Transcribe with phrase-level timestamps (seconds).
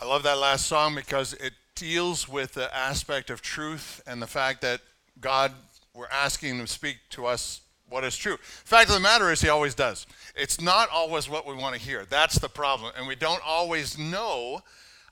[0.00, 4.28] I love that last song because it deals with the aspect of truth and the
[4.28, 4.80] fact that
[5.20, 5.50] God,
[5.92, 8.36] we're asking him to speak to us what is true.
[8.40, 10.06] Fact of the matter is, he always does.
[10.36, 12.04] It's not always what we want to hear.
[12.04, 12.92] That's the problem.
[12.96, 14.60] And we don't always know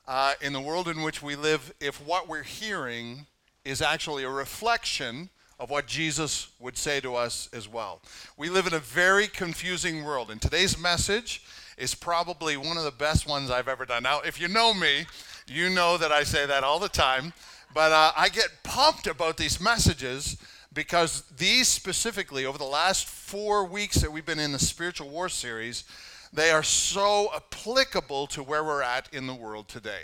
[0.06, 3.26] uh, in the world in which we live if what we're hearing
[3.64, 8.00] is actually a reflection of what Jesus would say to us as well.
[8.36, 11.42] We live in a very confusing world, and today's message
[11.76, 14.02] is probably one of the best ones I've ever done.
[14.02, 15.06] Now, if you know me,
[15.46, 17.32] you know that I say that all the time,
[17.74, 20.36] but uh, I get pumped about these messages
[20.72, 25.28] because these specifically, over the last four weeks that we've been in the spiritual war
[25.28, 25.84] series,
[26.32, 30.02] they are so applicable to where we're at in the world today.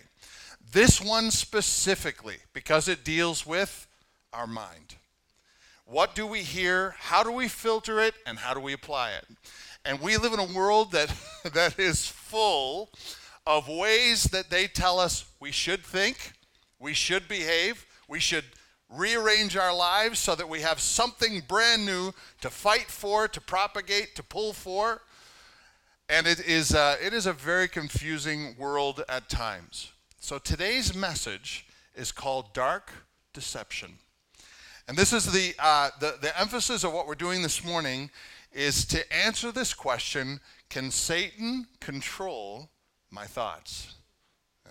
[0.73, 3.87] This one specifically, because it deals with
[4.33, 4.97] our mind.
[5.85, 6.95] What do we hear?
[6.99, 8.15] How do we filter it?
[8.25, 9.27] And how do we apply it?
[9.85, 11.13] And we live in a world that,
[11.53, 12.91] that is full
[13.47, 16.33] of ways that they tell us we should think,
[16.79, 18.45] we should behave, we should
[18.89, 24.15] rearrange our lives so that we have something brand new to fight for, to propagate,
[24.15, 25.03] to pull for.
[26.09, 29.93] And it is, uh, it is a very confusing world at times.
[30.21, 32.93] So today's message is called Dark
[33.33, 33.99] Deception.
[34.87, 38.11] And this is the, uh, the, the emphasis of what we're doing this morning
[38.53, 42.71] is to answer this question Can Satan control
[43.11, 43.95] my thoughts?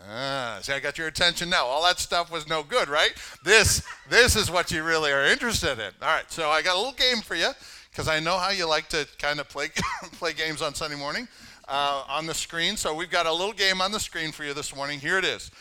[0.10, 1.66] Ah, see, I got your attention now.
[1.66, 3.14] All that stuff was no good, right?
[3.44, 5.92] This, this is what you really are interested in.
[6.02, 7.50] All right, so I got a little game for you
[7.92, 9.70] because I know how you like to kind of play,
[10.14, 11.28] play games on Sunday morning
[11.68, 12.78] uh, on the screen.
[12.78, 15.00] So we've got a little game on the screen for you this morning.
[15.00, 15.52] Here it is.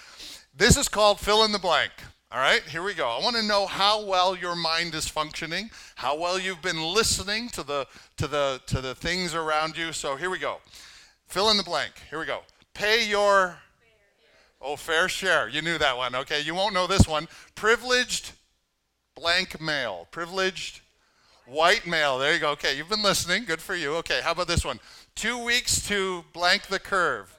[0.56, 1.92] This is called fill in the blank.
[2.32, 3.08] All right, here we go.
[3.08, 7.48] I want to know how well your mind is functioning, how well you've been listening
[7.50, 7.86] to the
[8.18, 9.92] to the to the things around you.
[9.92, 10.58] So here we go.
[11.26, 11.92] Fill in the blank.
[12.08, 12.42] Here we go.
[12.72, 13.58] Pay your
[14.62, 15.48] Oh, fair share.
[15.48, 16.14] You knew that one.
[16.14, 17.28] Okay, you won't know this one.
[17.54, 18.32] Privileged
[19.14, 20.06] blank male.
[20.10, 20.80] Privileged
[21.46, 22.18] white male.
[22.18, 22.50] There you go.
[22.50, 23.44] Okay, you've been listening.
[23.46, 23.94] Good for you.
[23.96, 24.78] Okay, how about this one?
[25.14, 27.34] Two weeks to blank the curve.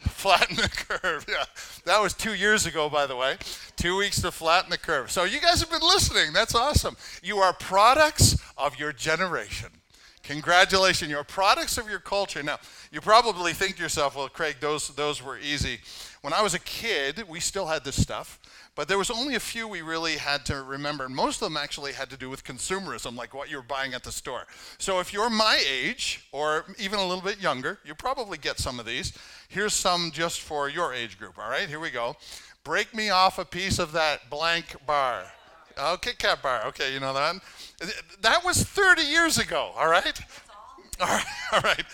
[0.00, 1.26] Flatten the curve.
[1.28, 1.44] Yeah.
[1.84, 3.36] That was two years ago, by the way.
[3.76, 5.10] Two weeks to flatten the curve.
[5.10, 6.32] So you guys have been listening.
[6.32, 6.96] That's awesome.
[7.22, 9.68] You are products of your generation.
[10.22, 11.10] Congratulations.
[11.10, 12.42] You're products of your culture.
[12.42, 12.58] Now,
[12.90, 15.80] you probably think to yourself, well, Craig, those, those were easy.
[16.22, 18.39] When I was a kid, we still had this stuff,
[18.74, 21.04] but there was only a few we really had to remember.
[21.04, 23.94] And most of them actually had to do with consumerism, like what you were buying
[23.94, 24.46] at the store.
[24.78, 28.80] So if you're my age, or even a little bit younger, you probably get some
[28.80, 29.12] of these.
[29.48, 31.68] Here's some just for your age group, all right?
[31.68, 32.16] Here we go.
[32.64, 35.24] Break me off a piece of that blank bar.
[35.76, 36.66] Oh, Kit Kat bar.
[36.66, 37.36] Okay, you know that?
[38.20, 40.20] That was 30 years ago, all right?
[41.00, 41.84] All right, all right.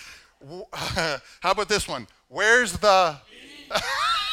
[1.41, 2.07] How about this one?
[2.29, 3.17] Where's the.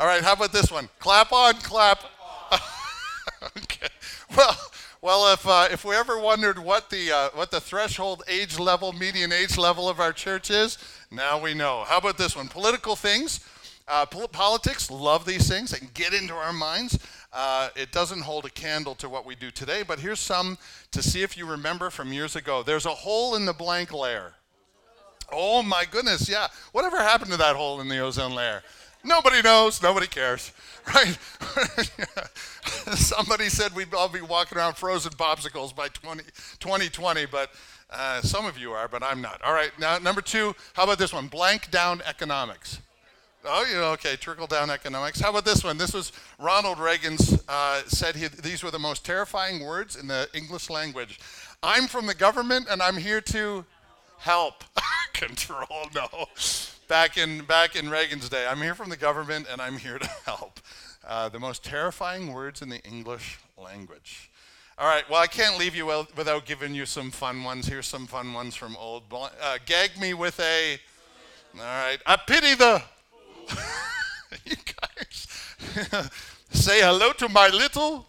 [0.00, 0.88] All right, how about this one?
[0.98, 2.02] Clap on, clap.
[3.58, 3.88] okay.
[4.34, 4.56] Well,
[5.02, 8.94] well, if uh, if we ever wondered what the uh, what the threshold age level,
[8.94, 10.78] median age level of our church is,
[11.10, 11.84] now we know.
[11.86, 12.48] How about this one?
[12.48, 13.40] Political things.
[13.86, 15.74] Uh, politics, love these things.
[15.74, 16.98] Can get into our minds.
[17.30, 20.56] Uh, it doesn't hold a candle to what we do today, but here's some
[20.92, 22.62] to see if you remember from years ago.
[22.62, 24.32] There's a hole in the blank layer.
[25.30, 26.48] Oh my goodness, yeah.
[26.72, 28.62] Whatever happened to that hole in the ozone layer?
[29.04, 29.82] Nobody knows.
[29.82, 30.52] Nobody cares.
[30.94, 31.18] Right?
[32.96, 36.24] Somebody said we'd all be walking around frozen popsicles by 20,
[36.58, 37.50] 2020, but
[37.90, 39.40] uh, some of you are, but I'm not.
[39.42, 41.28] All right, now number two, how about this one?
[41.28, 42.80] Blank down economics.
[43.44, 45.20] Oh, yeah, okay, trickle down economics.
[45.20, 45.78] How about this one?
[45.78, 50.28] This was Ronald Reagan's, uh, said he, these were the most terrifying words in the
[50.34, 51.18] English language.
[51.62, 53.64] I'm from the government and I'm here to
[54.20, 54.64] help.
[55.12, 56.28] Control, no
[56.90, 58.48] back in back in Reagan's day.
[58.50, 60.58] I'm here from the government and I'm here to help.
[61.06, 64.28] Uh, the most terrifying words in the English language.
[64.76, 65.08] All right.
[65.08, 67.68] Well, I can't leave you without giving you some fun ones.
[67.68, 69.04] Here's some fun ones from old.
[69.12, 70.80] Uh, gag me with a.
[71.54, 71.98] All right.
[72.06, 72.82] I pity the.
[74.44, 76.08] you guys.
[76.50, 78.06] Say hello to my little.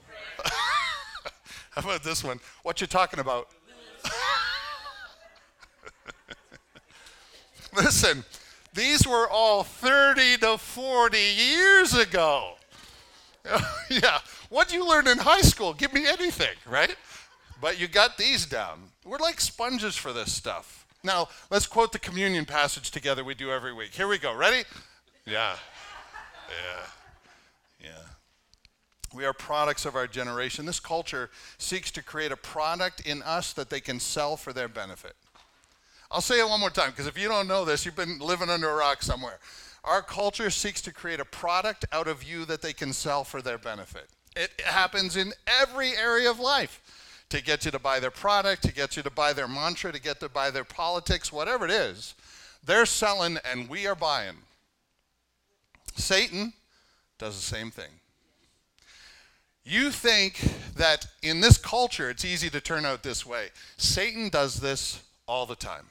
[1.71, 2.39] How about this one?
[2.63, 3.49] What you talking about?
[7.75, 8.23] Listen,
[8.73, 12.53] these were all 30 to 40 years ago.
[13.89, 14.19] yeah.
[14.49, 15.73] What you learn in high school?
[15.73, 16.95] Give me anything, right?
[17.61, 18.79] But you got these down.
[19.05, 20.85] We're like sponges for this stuff.
[21.03, 23.93] Now, let's quote the communion passage together we do every week.
[23.93, 24.35] Here we go.
[24.35, 24.63] Ready?
[25.25, 25.55] Yeah.
[26.49, 26.85] Yeah.
[27.83, 27.89] Yeah.
[29.13, 30.65] We are products of our generation.
[30.65, 34.67] This culture seeks to create a product in us that they can sell for their
[34.67, 35.15] benefit.
[36.11, 38.49] I'll say it one more time because if you don't know this, you've been living
[38.49, 39.39] under a rock somewhere.
[39.83, 43.41] Our culture seeks to create a product out of you that they can sell for
[43.41, 44.07] their benefit.
[44.35, 46.81] It happens in every area of life
[47.29, 50.01] to get you to buy their product, to get you to buy their mantra, to
[50.01, 52.13] get to buy their politics, whatever it is.
[52.63, 54.35] They're selling and we are buying.
[55.95, 56.53] Satan
[57.17, 57.89] does the same thing.
[59.63, 60.41] You think
[60.75, 63.47] that in this culture it's easy to turn out this way.
[63.77, 65.85] Satan does this all the time.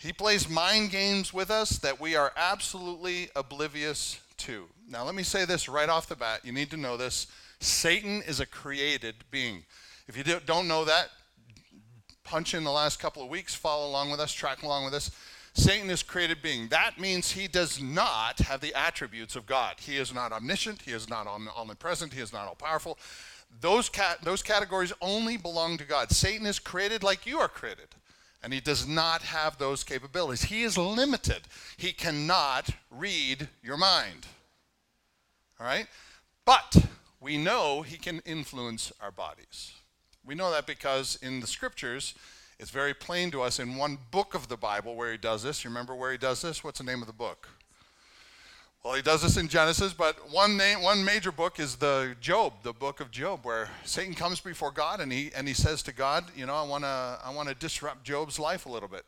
[0.00, 4.64] He plays mind games with us that we are absolutely oblivious to.
[4.88, 6.40] Now, let me say this right off the bat.
[6.42, 7.26] You need to know this.
[7.60, 9.62] Satan is a created being.
[10.08, 11.10] If you don't know that,
[12.24, 15.10] punch in the last couple of weeks, follow along with us, track along with us.
[15.52, 16.68] Satan is created being.
[16.68, 19.74] That means he does not have the attributes of God.
[19.80, 22.98] He is not omniscient, he is not omnipresent, he is not all powerful.
[23.60, 23.90] Those,
[24.22, 26.10] those categories only belong to God.
[26.10, 27.88] Satan is created like you are created,
[28.42, 30.44] and he does not have those capabilities.
[30.44, 31.42] He is limited.
[31.76, 34.26] He cannot read your mind.
[35.58, 35.86] All right?
[36.44, 36.86] But
[37.20, 39.72] we know he can influence our bodies.
[40.24, 42.14] We know that because in the scriptures,
[42.58, 45.64] it's very plain to us in one book of the Bible where he does this.
[45.64, 46.64] You remember where he does this?
[46.64, 47.48] What's the name of the book?
[48.82, 52.54] Well, he does this in Genesis, but one name, one major book is the Job,
[52.62, 55.92] the book of Job, where Satan comes before God and he and he says to
[55.92, 59.04] God, you know, I want to I want to disrupt Job's life a little bit.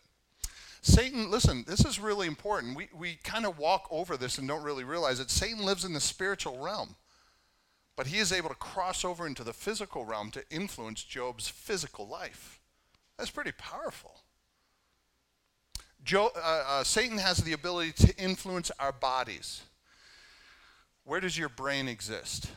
[0.82, 2.76] Satan, listen, this is really important.
[2.76, 5.30] We we kind of walk over this and don't really realize it.
[5.30, 6.96] Satan lives in the spiritual realm.
[7.96, 12.08] But he is able to cross over into the physical realm to influence Job's physical
[12.08, 12.60] life.
[13.16, 14.21] That's pretty powerful.
[16.10, 19.62] Uh, uh, Satan has the ability to influence our bodies.
[21.04, 22.48] Where does your brain exist?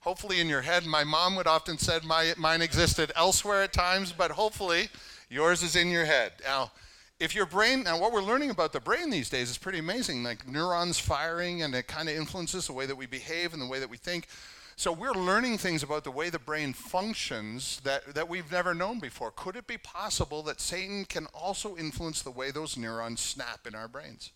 [0.00, 0.86] Hopefully, in your head.
[0.86, 4.88] My mom would often said my, mine existed elsewhere at times, but hopefully,
[5.28, 6.32] yours is in your head.
[6.44, 6.70] Now,
[7.18, 10.22] if your brain, now what we're learning about the brain these days is pretty amazing,
[10.22, 13.66] like neurons firing, and it kind of influences the way that we behave and the
[13.66, 14.28] way that we think.
[14.78, 19.00] So we're learning things about the way the brain functions that, that we've never known
[19.00, 19.30] before.
[19.30, 23.74] Could it be possible that Satan can also influence the way those neurons snap in
[23.74, 24.32] our brains?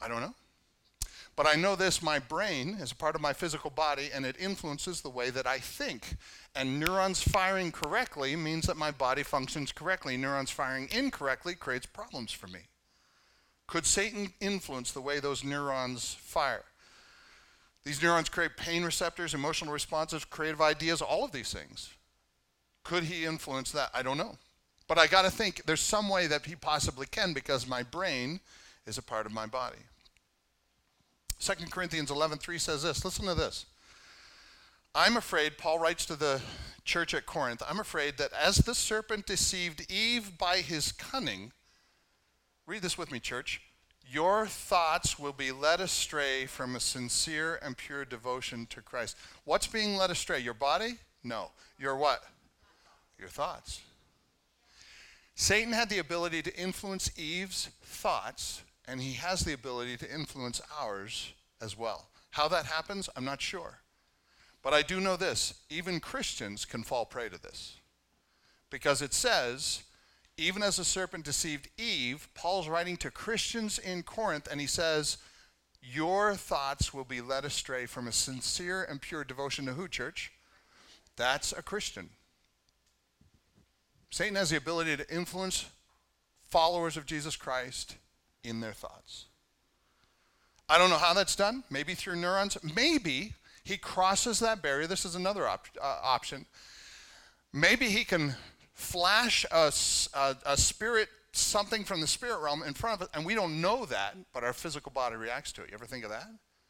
[0.00, 0.34] I don't know.
[1.34, 4.36] But I know this my brain is a part of my physical body and it
[4.38, 6.14] influences the way that I think.
[6.54, 10.16] And neurons firing correctly means that my body functions correctly.
[10.16, 12.60] Neurons firing incorrectly creates problems for me.
[13.66, 16.62] Could Satan influence the way those neurons fire?
[17.84, 21.90] These neurons create pain receptors, emotional responses, creative ideas, all of these things.
[22.82, 23.90] Could he influence that?
[23.92, 24.36] I don't know.
[24.86, 28.40] But I got to think there's some way that he possibly can because my brain
[28.86, 29.78] is a part of my body.
[31.40, 33.04] 2 Corinthians 11:3 says this.
[33.04, 33.66] Listen to this.
[34.94, 36.40] I'm afraid, Paul writes to the
[36.84, 41.52] church at Corinth, I'm afraid that as the serpent deceived Eve by his cunning,
[42.66, 43.60] read this with me, church.
[44.10, 49.16] Your thoughts will be led astray from a sincere and pure devotion to Christ.
[49.44, 50.40] What's being led astray?
[50.40, 50.98] Your body?
[51.22, 51.50] No.
[51.78, 52.22] Your what?
[53.18, 53.80] Your thoughts.
[55.34, 60.60] Satan had the ability to influence Eve's thoughts, and he has the ability to influence
[60.78, 62.08] ours as well.
[62.30, 63.78] How that happens, I'm not sure.
[64.62, 67.76] But I do know this even Christians can fall prey to this.
[68.70, 69.82] Because it says,
[70.36, 75.18] even as the serpent deceived Eve, Paul's writing to Christians in Corinth, and he says,
[75.80, 80.32] Your thoughts will be led astray from a sincere and pure devotion to who, church?
[81.16, 82.10] That's a Christian.
[84.10, 85.66] Satan has the ability to influence
[86.48, 87.96] followers of Jesus Christ
[88.42, 89.26] in their thoughts.
[90.68, 91.64] I don't know how that's done.
[91.70, 92.56] Maybe through neurons.
[92.76, 94.86] Maybe he crosses that barrier.
[94.86, 96.46] This is another op- uh, option.
[97.52, 98.34] Maybe he can
[98.74, 99.72] flash a,
[100.14, 103.60] a, a spirit, something from the spirit realm in front of us, and we don't
[103.60, 105.70] know that, but our physical body reacts to it.
[105.70, 106.28] You ever think of that?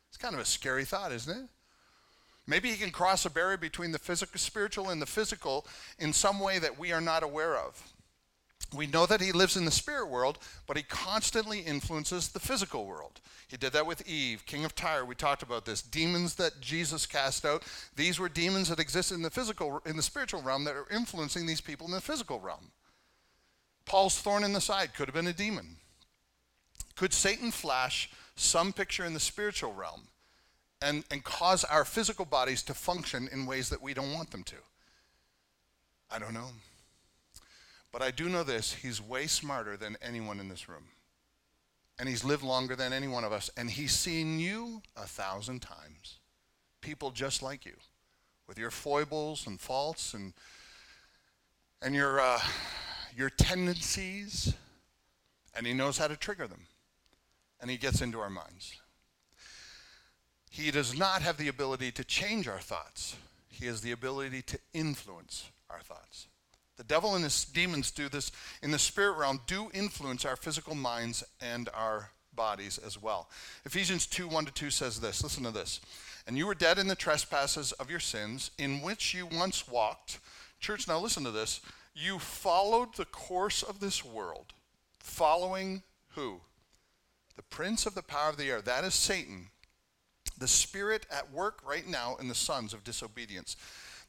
[0.09, 1.49] It's kind of a scary thought, isn't it?
[2.47, 5.67] Maybe he can cross a barrier between the physical, spiritual and the physical
[5.99, 7.94] in some way that we are not aware of.
[8.73, 12.87] We know that he lives in the spirit world, but he constantly influences the physical
[12.87, 13.21] world.
[13.49, 15.05] He did that with Eve, king of Tyre.
[15.05, 15.83] We talked about this.
[15.83, 17.63] Demons that Jesus cast out.
[17.95, 21.47] These were demons that existed in the physical, in the spiritual realm that are influencing
[21.47, 22.73] these people in the physical realm.
[23.87, 25.77] Paul's thorn in the side could have been a demon.
[26.97, 30.09] Could Satan flash some picture in the spiritual realm
[30.81, 34.43] and, and cause our physical bodies to function in ways that we don't want them
[34.45, 34.57] to?
[36.11, 36.51] I don't know.
[37.95, 40.89] But I do know this he's way smarter than anyone in this room.
[41.97, 43.51] And he's lived longer than any one of us.
[43.57, 46.19] And he's seen you a thousand times.
[46.81, 47.77] People just like you,
[48.49, 50.33] with your foibles and faults and,
[51.81, 52.41] and your, uh,
[53.17, 54.55] your tendencies.
[55.57, 56.67] And he knows how to trigger them.
[57.61, 58.75] and he gets into our minds.
[60.51, 63.15] He does not have the ability to change our thoughts,
[63.49, 66.27] he has the ability to influence our thoughts.
[66.77, 70.75] The devil and his demons do this in the spirit realm, do influence our physical
[70.75, 73.29] minds and our bodies as well.
[73.65, 75.81] Ephesians 2 1 to 2 says this listen to this.
[76.27, 80.21] And you were dead in the trespasses of your sins, in which you once walked.
[80.59, 81.61] Church, now listen to this.
[81.95, 84.55] You followed the course of this world,
[84.99, 85.83] following
[86.15, 86.41] who?
[87.37, 88.63] The prince of the power of the air.
[88.63, 89.49] That is Satan,
[90.39, 93.57] the spirit at work right now in the sons of disobedience.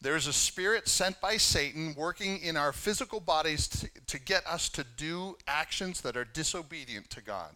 [0.02, 4.70] There's a spirit sent by Satan working in our physical bodies to, to, get us
[4.70, 7.52] to do actions that are disobedient to God.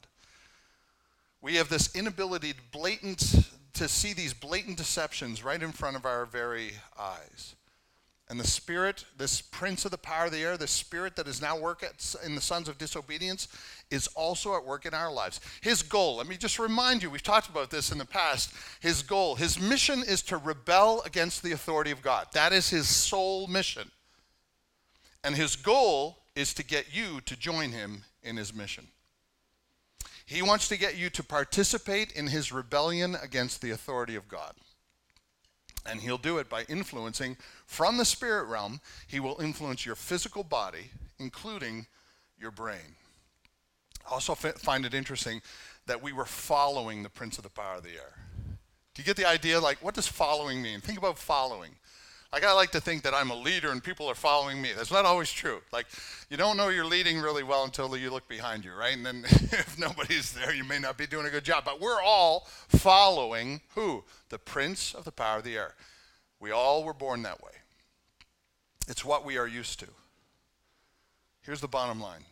[1.41, 6.05] We have this inability to blatant to see these blatant deceptions right in front of
[6.05, 7.55] our very eyes.
[8.29, 11.41] And the spirit, this prince of the power of the air, the spirit that is
[11.41, 11.83] now work
[12.23, 13.47] in the sons of disobedience,
[13.89, 15.41] is also at work in our lives.
[15.61, 18.53] His goal, let me just remind you, we've talked about this in the past.
[18.81, 22.27] His goal, his mission is to rebel against the authority of God.
[22.33, 23.89] That is his sole mission.
[25.23, 28.87] And his goal is to get you to join him in his mission.
[30.27, 34.53] He wants to get you to participate in his rebellion against the authority of God.
[35.85, 40.43] And he'll do it by influencing from the spirit realm, he will influence your physical
[40.43, 41.87] body, including
[42.39, 42.95] your brain.
[44.09, 45.41] I also find it interesting
[45.85, 48.13] that we were following the prince of the power of the air.
[48.93, 49.59] Do you get the idea?
[49.59, 50.81] Like, what does following mean?
[50.81, 51.71] Think about following.
[52.31, 54.69] Like, I like to think that I'm a leader and people are following me.
[54.75, 55.61] That's not always true.
[55.71, 55.87] Like,
[56.29, 58.95] you don't know you're leading really well until you look behind you, right?
[58.95, 61.65] And then if nobody's there, you may not be doing a good job.
[61.65, 64.03] But we're all following who?
[64.29, 65.73] The prince of the power of the air.
[66.39, 67.51] We all were born that way.
[68.87, 69.87] It's what we are used to.
[71.41, 72.25] Here's the bottom line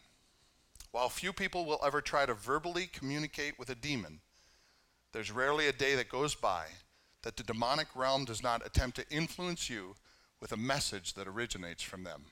[0.98, 4.20] while few people will ever try to verbally communicate with a demon,
[5.12, 6.66] there's rarely a day that goes by
[7.28, 9.98] that the demonic realm does not attempt to influence you
[10.40, 12.24] with a message that originates from them.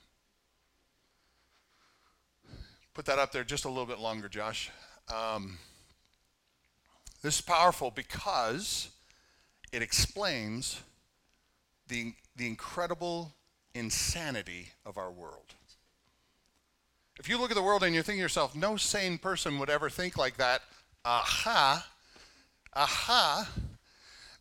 [2.94, 4.70] Put that up there just a little bit longer, Josh.
[5.14, 5.58] Um,
[7.20, 8.88] this is powerful because
[9.70, 10.80] it explains
[11.88, 13.34] the, the incredible
[13.74, 15.56] insanity of our world.
[17.18, 19.68] If you look at the world and you're thinking to yourself, no sane person would
[19.68, 20.62] ever think like that,
[21.04, 21.86] aha,
[22.74, 23.46] aha,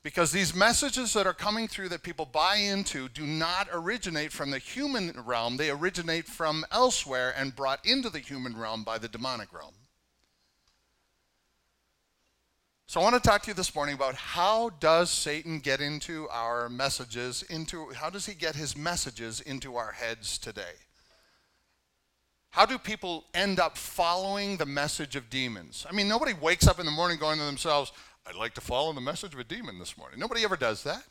[0.06, 4.52] because these messages that are coming through that people buy into do not originate from
[4.52, 9.08] the human realm, they originate from elsewhere and brought into the human realm by the
[9.08, 9.74] demonic realm.
[12.86, 16.30] So I want to talk to you this morning about how does Satan get into
[16.30, 20.76] our messages into how does he get his messages into our heads today?
[22.52, 25.84] How do people end up following the message of demons?
[25.90, 27.92] I mean, nobody wakes up in the morning going to themselves,
[28.28, 30.20] I'd like to follow the message of a demon this morning.
[30.20, 31.04] Nobody ever does that.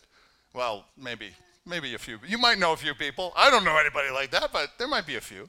[0.53, 1.31] Well, maybe,
[1.65, 2.19] maybe a few.
[2.27, 3.33] You might know a few people.
[3.37, 5.49] I don't know anybody like that, but there might be a few.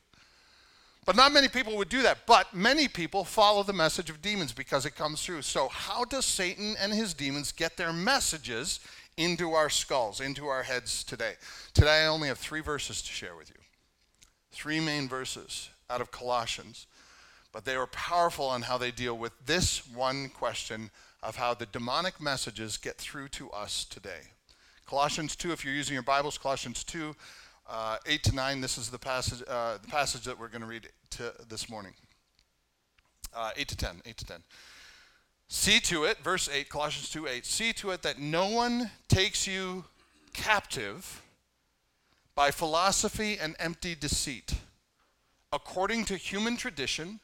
[1.06, 2.20] But not many people would do that.
[2.28, 5.44] But many people follow the message of demons because it comes through.
[5.44, 8.80] So, how does Satan and his demons get their messages
[9.18, 11.34] into our skulls, into our heads today?
[11.74, 13.56] Today, I only have three verses to share with you.
[14.52, 16.88] Three main verses out of Colossians.
[17.52, 20.90] But they are powerful on how they deal with this one question
[21.26, 24.22] of how the demonic messages get through to us today.
[24.86, 27.16] Colossians 2, if you're using your Bibles, Colossians 2,
[27.68, 30.68] uh, 8 to 9, this is the passage, uh, the passage that we're going to
[30.68, 31.94] read to this morning.
[33.36, 34.44] Uh, 8 to 10, 8 to 10.
[35.48, 39.48] See to it, verse 8, Colossians 2 8, see to it that no one takes
[39.48, 39.86] you
[40.34, 41.24] captive
[42.36, 44.54] by philosophy and empty deceit,
[45.52, 47.20] according to human tradition.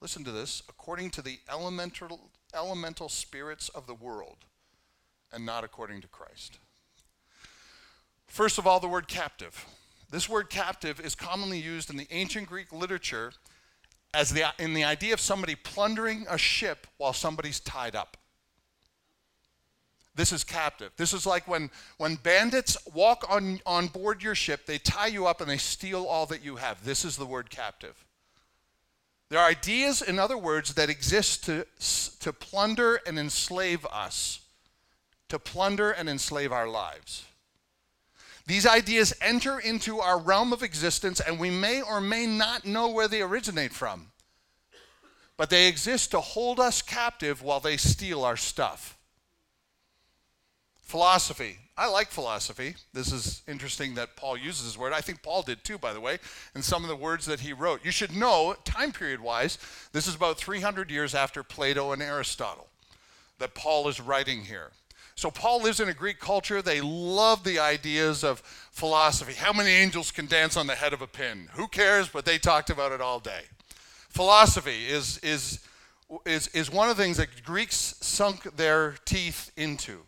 [0.00, 4.38] Listen to this according to the elemental elemental spirits of the world
[5.32, 6.58] and not according to Christ.
[8.26, 9.66] First of all, the word captive.
[10.10, 13.32] This word captive is commonly used in the ancient Greek literature
[14.12, 18.16] as the, in the idea of somebody plundering a ship while somebody's tied up.
[20.14, 20.92] This is captive.
[20.96, 25.26] This is like when, when bandits walk on, on board your ship, they tie you
[25.26, 26.84] up and they steal all that you have.
[26.84, 28.03] This is the word captive.
[29.30, 31.66] There are ideas, in other words, that exist to,
[32.20, 34.40] to plunder and enslave us,
[35.28, 37.24] to plunder and enslave our lives.
[38.46, 42.88] These ideas enter into our realm of existence, and we may or may not know
[42.88, 44.12] where they originate from.
[45.36, 48.93] But they exist to hold us captive while they steal our stuff.
[50.84, 51.58] Philosophy.
[51.76, 52.76] I like philosophy.
[52.92, 54.92] This is interesting that Paul uses this word.
[54.92, 56.18] I think Paul did too, by the way,
[56.54, 57.84] in some of the words that he wrote.
[57.84, 59.58] You should know, time period wise,
[59.92, 62.68] this is about 300 years after Plato and Aristotle
[63.38, 64.70] that Paul is writing here.
[65.16, 66.62] So Paul lives in a Greek culture.
[66.62, 69.32] They love the ideas of philosophy.
[69.32, 71.48] How many angels can dance on the head of a pin?
[71.54, 72.08] Who cares?
[72.08, 73.42] But they talked about it all day.
[74.08, 75.60] Philosophy is, is,
[76.24, 80.00] is, is one of the things that Greeks sunk their teeth into.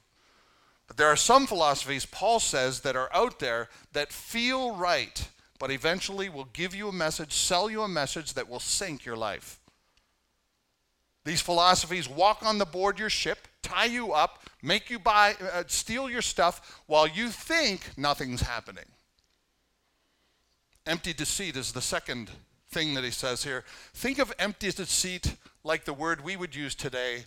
[0.86, 5.28] But there are some philosophies, Paul says, that are out there that feel right,
[5.58, 9.16] but eventually will give you a message, sell you a message that will sink your
[9.16, 9.58] life.
[11.24, 15.64] These philosophies walk on the board your ship, tie you up, make you buy, uh,
[15.66, 18.84] steal your stuff while you think nothing's happening.
[20.86, 22.30] Empty deceit is the second
[22.70, 23.64] thing that he says here.
[23.92, 27.24] Think of empty deceit like the word we would use today,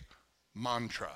[0.54, 1.12] mantra.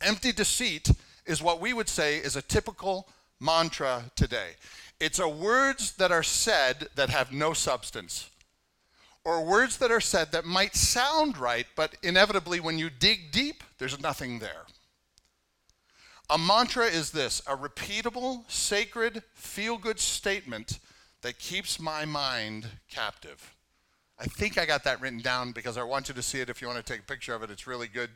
[0.00, 0.90] Empty deceit
[1.26, 4.52] is what we would say is a typical mantra today.
[4.98, 8.30] It's a words that are said that have no substance
[9.24, 13.62] or words that are said that might sound right, but inevitably, when you dig deep,
[13.78, 14.64] there's nothing there.
[16.30, 20.78] A mantra is this a repeatable, sacred, feel good statement
[21.22, 23.54] that keeps my mind captive.
[24.18, 26.62] I think I got that written down because I want you to see it if
[26.62, 27.50] you want to take a picture of it.
[27.50, 28.10] It's really good.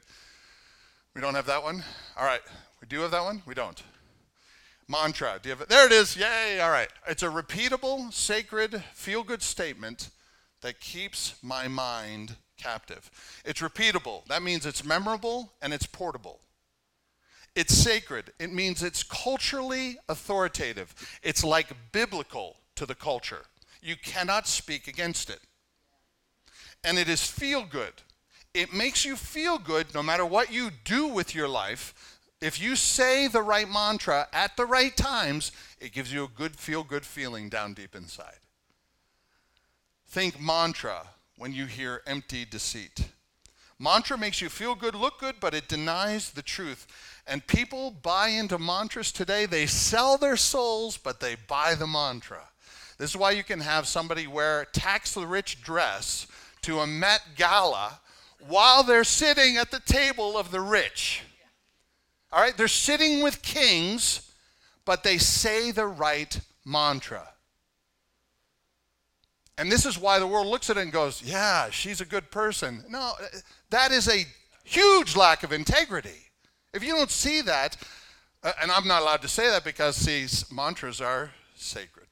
[1.15, 1.85] We don't have that one?
[2.17, 2.41] All right.
[2.81, 3.43] We do have that one?
[3.47, 3.81] We don't.
[4.89, 5.39] Mantra.
[5.41, 5.69] Do you have it?
[5.69, 6.17] There it is.
[6.17, 6.61] Yay.
[6.61, 6.89] All right.
[7.07, 10.11] It's a repeatable, sacred, feel good statement
[10.63, 13.11] that keeps my mind captive.
[13.45, 14.27] It's repeatable.
[14.27, 16.41] That means it's memorable and it's portable.
[17.55, 18.33] It's sacred.
[18.41, 20.95] It means it's culturally authoritative.
[21.23, 23.43] It's like biblical to the culture.
[23.81, 25.41] You cannot speak against it.
[26.83, 28.03] And it is feel good.
[28.55, 32.19] It makes you feel good no matter what you do with your life.
[32.41, 36.55] If you say the right mantra at the right times, it gives you a good
[36.57, 38.39] feel good feeling down deep inside.
[40.07, 43.09] Think mantra when you hear empty deceit.
[43.81, 46.87] Mantra makes you feel good, look good, but it denies the truth.
[47.27, 49.47] And people buy into mantras today.
[49.47, 52.43] They sell their souls, but they buy the mantra.
[52.99, 56.29] This is why you can have somebody wear tax the rich dress
[56.63, 57.99] to a Met Gala
[58.49, 61.23] while they're sitting at the table of the rich.
[62.33, 64.33] All right, they're sitting with kings,
[64.85, 67.29] but they say the right mantra.
[69.57, 72.31] And this is why the world looks at it and goes, yeah, she's a good
[72.31, 72.85] person.
[72.89, 73.13] No,
[73.71, 74.27] that is a
[74.65, 76.31] huge lack of integrity.
[76.73, 77.77] If you don't see that,
[78.43, 82.09] uh, and I'm not allowed to say that because these mantras are sacred.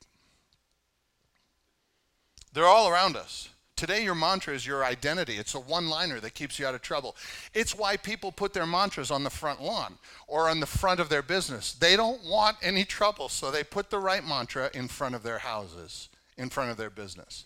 [2.53, 3.49] They're all around us.
[3.77, 5.39] Today, your mantra is your identity.
[5.39, 7.17] It's a one liner that keeps you out of trouble.
[7.53, 11.09] It's why people put their mantras on the front lawn or on the front of
[11.09, 11.73] their business.
[11.73, 15.39] They don't want any trouble, so they put the right mantra in front of their
[15.39, 17.45] houses in front of their business.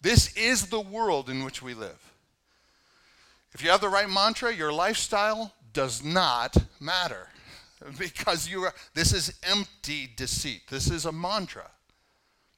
[0.00, 2.12] This is the world in which we live.
[3.54, 7.28] If you have the right mantra, your lifestyle does not matter
[7.98, 10.62] because you are this is empty deceit.
[10.68, 11.70] This is a mantra.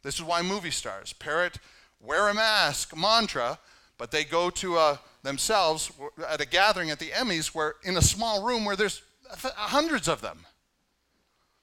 [0.02, 1.58] This is why movie stars parrot
[2.04, 3.58] wear a mask mantra,
[3.98, 5.90] but they go to a, themselves
[6.28, 10.20] at a gathering at the Emmys where in a small room where there's hundreds of
[10.20, 10.40] them.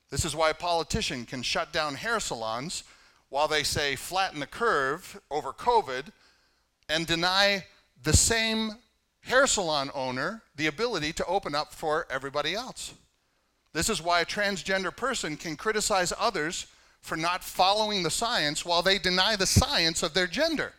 [0.09, 2.83] This is why a politician can shut down hair salons
[3.29, 6.07] while they say flatten the curve over COVID
[6.89, 7.65] and deny
[8.03, 8.71] the same
[9.21, 12.93] hair salon owner the ability to open up for everybody else.
[13.73, 16.67] This is why a transgender person can criticize others
[17.01, 20.73] for not following the science while they deny the science of their gender.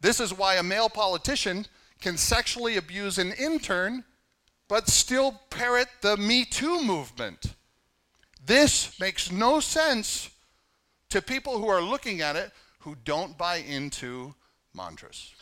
[0.00, 1.66] This is why a male politician
[2.00, 4.04] can sexually abuse an intern
[4.68, 7.54] but still parrot the Me Too movement.
[8.44, 10.30] This makes no sense
[11.10, 14.34] to people who are looking at it who don't buy into
[14.74, 15.32] mantras.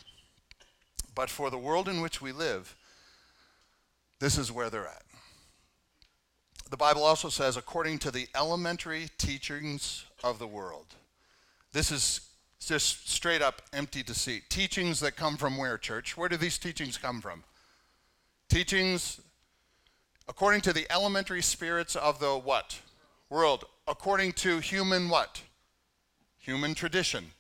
[1.15, 2.77] But for the world in which we live,
[4.19, 5.03] this is where they're at.
[6.71, 10.87] The Bible also says, according to the elementary teachings of the world.
[11.73, 12.21] This is
[12.65, 14.49] just straight up empty deceit.
[14.49, 16.17] Teachings that come from where, church?
[16.17, 17.45] Where do these teachings come from?
[18.49, 19.21] Teachings
[20.29, 22.81] according to the elementary spirits of the what?
[23.29, 23.65] World.
[23.87, 25.43] According to human what?
[26.41, 27.33] human tradition.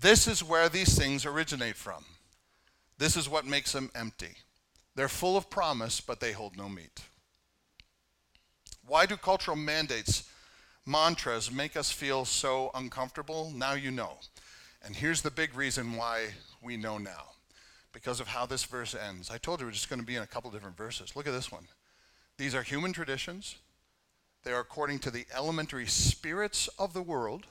[0.00, 2.04] This is where these things originate from.
[2.98, 4.34] This is what makes them empty.
[4.94, 7.00] They're full of promise, but they hold no meat.
[8.90, 10.24] Why do cultural mandates,
[10.84, 13.52] mantras, make us feel so uncomfortable?
[13.54, 14.18] Now you know.
[14.84, 17.26] And here's the big reason why we know now
[17.92, 19.30] because of how this verse ends.
[19.30, 21.14] I told you we're just going to be in a couple different verses.
[21.14, 21.68] Look at this one.
[22.36, 23.58] These are human traditions.
[24.42, 27.46] They are according to the elementary spirits of the world,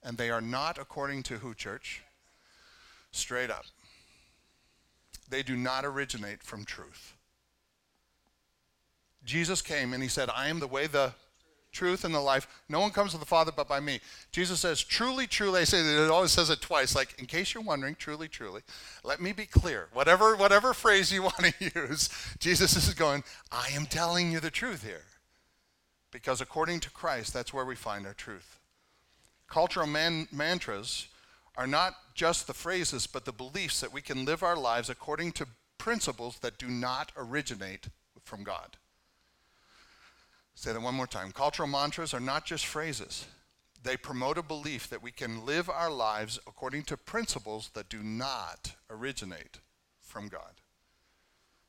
[0.00, 2.04] and they are not according to who, church?
[3.10, 3.64] Straight up.
[5.28, 7.13] They do not originate from truth.
[9.24, 11.14] Jesus came and he said, I am the way, the
[11.72, 12.46] truth, and the life.
[12.68, 14.00] No one comes to the Father but by me.
[14.32, 17.52] Jesus says, truly, truly, I say that it always says it twice, like in case
[17.52, 18.62] you're wondering, truly, truly,
[19.02, 19.88] let me be clear.
[19.92, 22.08] Whatever, whatever phrase you want to use,
[22.38, 25.04] Jesus is going, I am telling you the truth here.
[26.10, 28.60] Because according to Christ, that's where we find our truth.
[29.48, 31.08] Cultural man- mantras
[31.56, 35.32] are not just the phrases, but the beliefs that we can live our lives according
[35.32, 37.88] to principles that do not originate
[38.22, 38.76] from God.
[40.54, 41.32] Say that one more time.
[41.32, 43.26] Cultural mantras are not just phrases,
[43.82, 48.02] they promote a belief that we can live our lives according to principles that do
[48.02, 49.58] not originate
[50.00, 50.62] from God.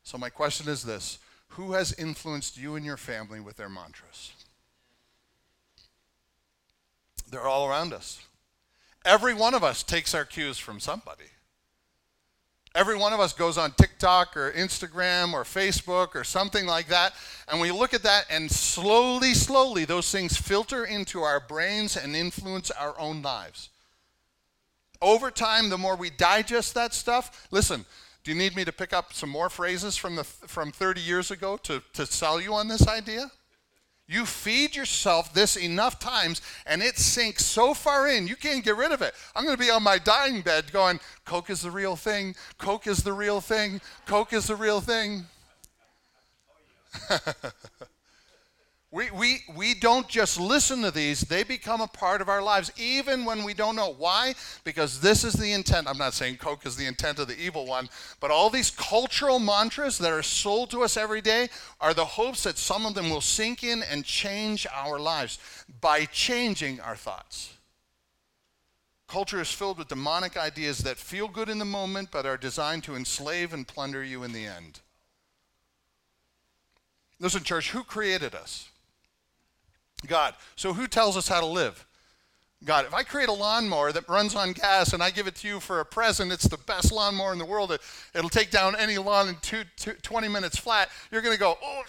[0.04, 1.20] So, my question is this
[1.50, 4.32] Who has influenced you and your family with their mantras?
[7.30, 8.22] They're all around us.
[9.04, 11.26] Every one of us takes our cues from somebody.
[12.76, 17.14] Every one of us goes on TikTok or Instagram or Facebook or something like that,
[17.48, 22.18] and we look at that, and slowly, slowly, those things filter into our brains and
[22.18, 23.70] influence our own lives.
[25.02, 27.86] Over time, the more we digest that stuff, listen,
[28.26, 31.32] do you need me to pick up some more phrases from, the, from 30 years
[31.32, 33.32] ago to, to sell you on this idea?
[34.08, 38.78] You feed yourself this enough times and it sinks so far in, you can't get
[38.78, 39.16] rid of it.
[39.36, 42.86] I'm going to be on my dying bed going, Coke is the real thing, Coke
[42.86, 45.26] is the real thing, Coke is the real thing.
[48.96, 52.72] We, we, we don't just listen to these, they become a part of our lives,
[52.78, 53.94] even when we don't know.
[53.98, 54.36] Why?
[54.64, 55.90] Because this is the intent.
[55.90, 57.90] I'm not saying Coke is the intent of the evil one,
[58.22, 61.50] but all these cultural mantras that are sold to us every day
[61.82, 65.40] are the hopes that some of them will sink in and change our lives
[65.82, 67.52] by changing our thoughts.
[69.10, 72.86] Culture is filled with demonic ideas that feel good in the moment, but are designed
[72.86, 74.80] to enslave and plunder you in the end.
[77.20, 78.70] Listen, church, who created us?
[80.08, 80.36] God.
[80.56, 81.86] So who tells us how to live?
[82.64, 82.86] God.
[82.86, 85.60] If I create a lawnmower that runs on gas and I give it to you
[85.60, 87.72] for a present, it's the best lawnmower in the world.
[87.72, 87.82] It,
[88.16, 90.90] will take down any lawn in two, two, 20 minutes flat.
[91.12, 91.84] You're going to go, oh,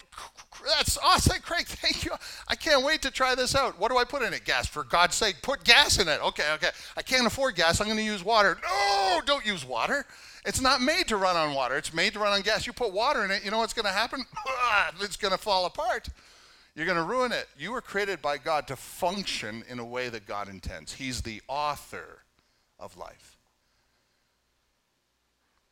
[0.77, 1.65] that's awesome, Craig.
[1.67, 2.11] Thank you.
[2.47, 3.79] I can't wait to try this out.
[3.79, 4.45] What do I put in it?
[4.45, 4.67] Gas.
[4.67, 6.21] For God's sake, put gas in it.
[6.23, 6.69] Okay, okay.
[6.95, 7.81] I can't afford gas.
[7.81, 8.57] I'm going to use water.
[8.61, 10.05] No, don't use water.
[10.45, 11.75] It's not made to run on water.
[11.75, 12.67] It's made to run on gas.
[12.67, 14.23] You put water in it, you know what's going to happen?
[15.01, 16.09] It's going to fall apart.
[16.77, 17.47] You're going to ruin it.
[17.57, 20.93] You were created by God to function in a way that God intends.
[20.93, 22.19] He's the author
[22.79, 23.35] of life.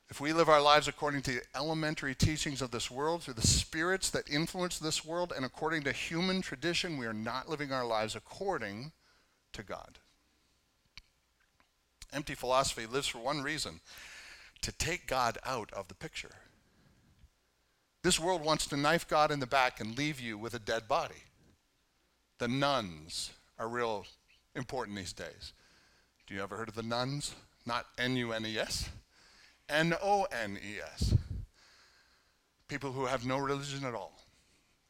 [0.10, 3.46] If we live our lives according to the elementary teachings of this world, through the
[3.46, 7.86] spirits that influence this world, and according to human tradition, we are not living our
[7.86, 8.92] lives according
[9.54, 10.00] to God.
[12.12, 13.80] Empty philosophy lives for one reason
[14.62, 16.32] to take God out of the picture.
[18.06, 20.88] This world wants to knife God in the back and leave you with a dead
[20.88, 21.24] body.
[22.38, 24.06] The nones are real
[24.56, 25.54] important these days.
[26.28, 27.34] Do you ever heard of the nones?
[27.66, 28.90] Not N U N E S,
[29.70, 31.16] N O N E S.
[32.68, 34.22] People who have no religion at all.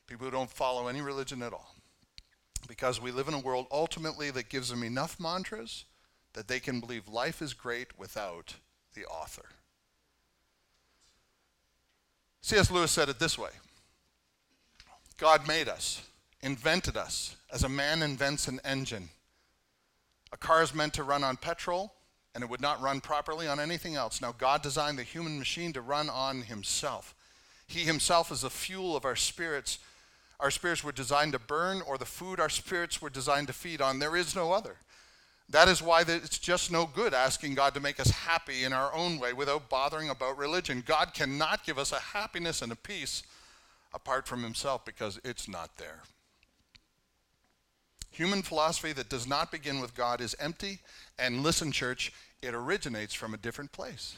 [0.08, 1.74] People who don't follow any religion at all.
[2.68, 5.86] Because we live in a world ultimately that gives them enough mantras
[6.34, 8.56] that they can believe life is great without
[8.94, 9.46] the author.
[12.46, 12.70] C.S.
[12.70, 13.50] Lewis said it this way
[15.18, 16.04] God made us,
[16.44, 19.10] invented us, as a man invents an engine.
[20.32, 21.96] A car is meant to run on petrol,
[22.36, 24.22] and it would not run properly on anything else.
[24.22, 27.16] Now, God designed the human machine to run on Himself.
[27.66, 29.80] He Himself is the fuel of our spirits.
[30.40, 33.82] Our spirits were designed to burn, or the food our spirits were designed to feed
[33.82, 33.98] on.
[33.98, 34.76] There is no other.
[35.50, 38.94] That is why it's just no good asking God to make us happy in our
[38.94, 40.84] own way without bothering about religion.
[40.86, 43.24] God cannot give us a happiness and a peace
[43.94, 46.02] apart from Himself because it's not there.
[48.10, 50.80] Human philosophy that does not begin with God is empty,
[51.20, 54.18] and listen, church, it originates from a different place.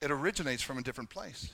[0.00, 1.50] It originates from a different place.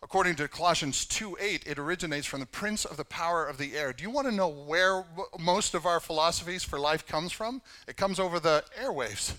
[0.00, 3.92] According to Colossians 2:8, it originates from the prince of the power of the air.
[3.92, 5.04] Do you want to know where
[5.38, 7.62] most of our philosophies for life comes from?
[7.86, 9.34] It comes over the airwaves.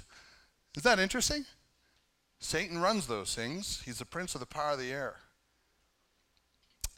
[0.75, 1.45] Is that interesting?
[2.39, 3.81] Satan runs those things.
[3.85, 5.21] He's the prince of the power of the air.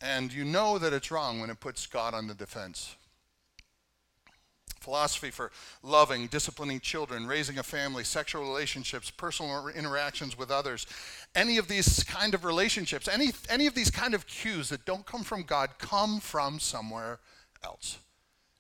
[0.02, 2.96] And you know that it's wrong when it puts God on the defense.
[4.82, 5.52] Philosophy for
[5.84, 10.86] loving, disciplining children, raising a family, sexual relationships, personal interactions with others.
[11.36, 15.06] Any of these kind of relationships, any, any of these kind of cues that don't
[15.06, 17.20] come from God come from somewhere
[17.64, 18.00] else.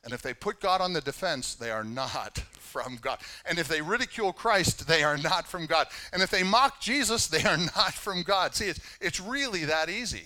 [0.03, 3.19] And if they put God on the defense, they are not from God.
[3.45, 5.87] And if they ridicule Christ, they are not from God.
[6.13, 8.55] And if they mock Jesus, they are not from God.
[8.55, 10.25] See, it's, it's really that easy.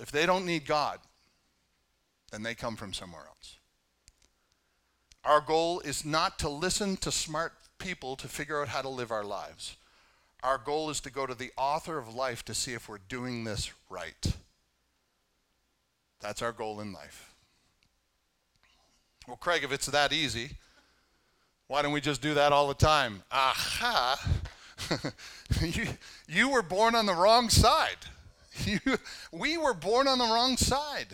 [0.00, 0.98] If they don't need God,
[2.32, 3.56] then they come from somewhere else.
[5.24, 9.10] Our goal is not to listen to smart people to figure out how to live
[9.10, 9.76] our lives.
[10.42, 13.44] Our goal is to go to the author of life to see if we're doing
[13.44, 14.34] this right.
[16.20, 17.34] That's our goal in life.
[19.28, 20.50] Well, Craig, if it's that easy,
[21.68, 23.22] why don't we just do that all the time?
[23.30, 24.20] Aha!
[25.60, 25.86] you,
[26.28, 27.96] you were born on the wrong side.
[28.66, 28.78] You,
[29.32, 31.06] we were born on the wrong side.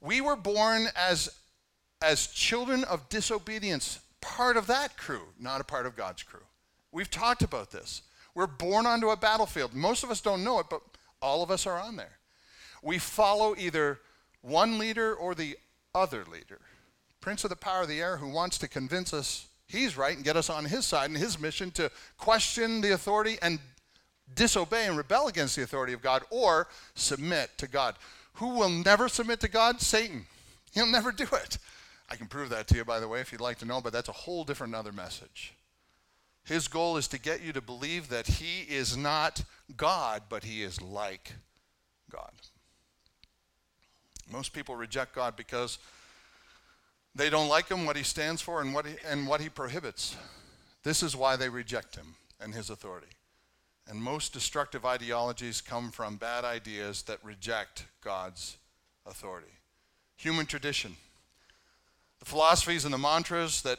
[0.00, 1.28] We were born as
[2.02, 6.40] as children of disobedience, part of that crew, not a part of God's crew.
[6.92, 8.02] We've talked about this.
[8.34, 9.74] We're born onto a battlefield.
[9.74, 10.82] Most of us don't know it, but
[11.22, 12.18] all of us are on there.
[12.82, 14.00] We follow either
[14.42, 15.56] one leader or the
[15.94, 16.60] other leader.
[17.20, 20.24] Prince of the power of the air who wants to convince us he's right and
[20.24, 23.58] get us on his side in his mission to question the authority and
[24.34, 27.96] disobey and rebel against the authority of God or submit to God.
[28.34, 29.80] Who will never submit to God?
[29.80, 30.26] Satan.
[30.72, 31.58] He'll never do it.
[32.08, 33.92] I can prove that to you, by the way, if you'd like to know, but
[33.92, 35.54] that's a whole different other message.
[36.44, 39.42] His goal is to get you to believe that he is not
[39.76, 41.32] God, but he is like
[42.10, 42.30] God.
[44.30, 45.78] Most people reject God because
[47.16, 50.16] they don't like him, what he stands for, and what he, and what he prohibits.
[50.84, 53.08] This is why they reject him and his authority.
[53.88, 58.56] And most destructive ideologies come from bad ideas that reject God's
[59.04, 59.52] authority.
[60.16, 60.96] Human tradition
[62.18, 63.78] the philosophies and the mantras that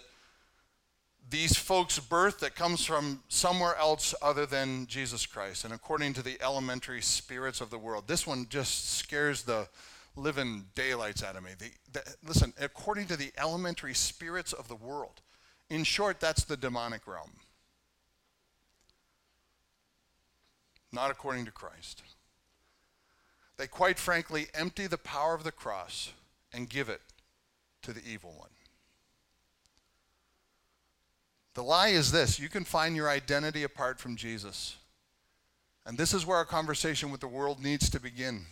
[1.30, 6.22] these folks birth that comes from somewhere else other than Jesus Christ and according to
[6.22, 8.08] the elementary spirits of the world.
[8.08, 9.68] This one just scares the
[10.16, 11.52] living daylights out of me.
[11.58, 15.22] The, the, listen, according to the elementary spirits of the world.
[15.70, 17.32] In short, that's the demonic realm.
[20.94, 22.04] Not according to Christ.
[23.58, 26.14] They quite frankly empty the power of the cross
[26.54, 27.02] and give it
[27.84, 28.50] to the evil one.
[31.54, 34.78] The lie is this you can find your identity apart from Jesus.
[35.88, 38.46] And this is where our conversation with the world needs to begin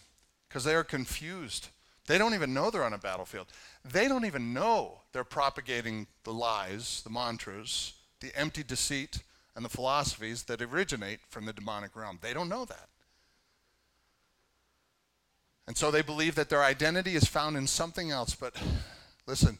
[0.47, 1.67] because they are confused.
[2.07, 3.47] They don't even know they're on a battlefield.
[3.83, 9.19] They don't even know they're propagating the lies, the mantras, the empty deceit,
[9.55, 12.19] and the philosophies that originate from the demonic realm.
[12.21, 12.89] They don't know that.
[15.67, 18.55] And so they believe that their identity is found in something else, but
[19.27, 19.59] Listen,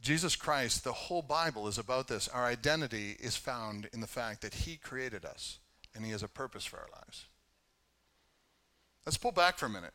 [0.00, 2.28] Jesus Christ, the whole Bible is about this.
[2.28, 5.58] Our identity is found in the fact that He created us
[5.94, 7.26] and He has a purpose for our lives.
[9.06, 9.94] Let's pull back for a minute.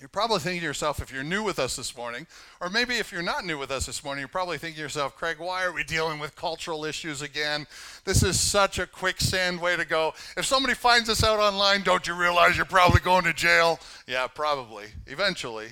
[0.00, 2.26] You're probably thinking to yourself, if you're new with us this morning,
[2.58, 5.14] or maybe if you're not new with us this morning, you're probably thinking to yourself,
[5.14, 7.66] Craig, why are we dealing with cultural issues again?
[8.06, 10.14] This is such a quicksand way to go.
[10.38, 13.78] If somebody finds us out online, don't you realize you're probably going to jail?
[14.08, 14.86] Yeah, probably.
[15.06, 15.68] Eventually.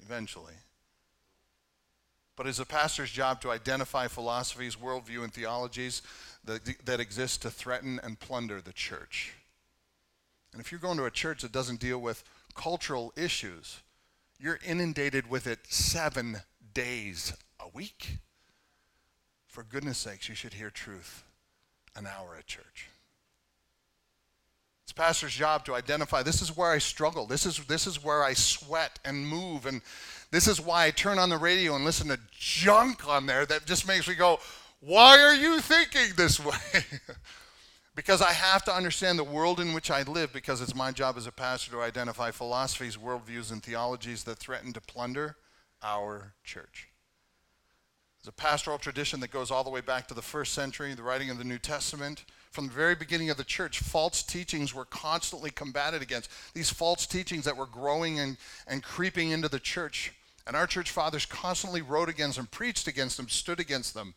[0.00, 0.54] Eventually.
[2.38, 6.02] But it's a pastor's job to identify philosophies, worldview, and theologies
[6.44, 9.34] that, that exist to threaten and plunder the church.
[10.52, 12.22] And if you're going to a church that doesn't deal with
[12.54, 13.80] cultural issues,
[14.38, 16.36] you're inundated with it seven
[16.74, 18.18] days a week.
[19.48, 21.24] For goodness sakes, you should hear truth
[21.96, 22.88] an hour at church.
[24.84, 27.26] It's pastor's job to identify this is where I struggle.
[27.26, 29.82] This is, this is where I sweat and move and
[30.30, 33.66] this is why I turn on the radio and listen to junk on there that
[33.66, 34.38] just makes me go,
[34.80, 36.54] why are you thinking this way?
[37.94, 41.16] because I have to understand the world in which I live because it's my job
[41.16, 45.36] as a pastor to identify philosophies, worldviews, and theologies that threaten to plunder
[45.82, 46.88] our church.
[48.18, 51.02] There's a pastoral tradition that goes all the way back to the first century, the
[51.02, 52.24] writing of the New Testament.
[52.50, 56.30] From the very beginning of the church, false teachings were constantly combated against.
[56.54, 58.36] These false teachings that were growing and,
[58.66, 60.12] and creeping into the church.
[60.48, 64.14] And our church fathers constantly wrote against them, preached against them, stood against them.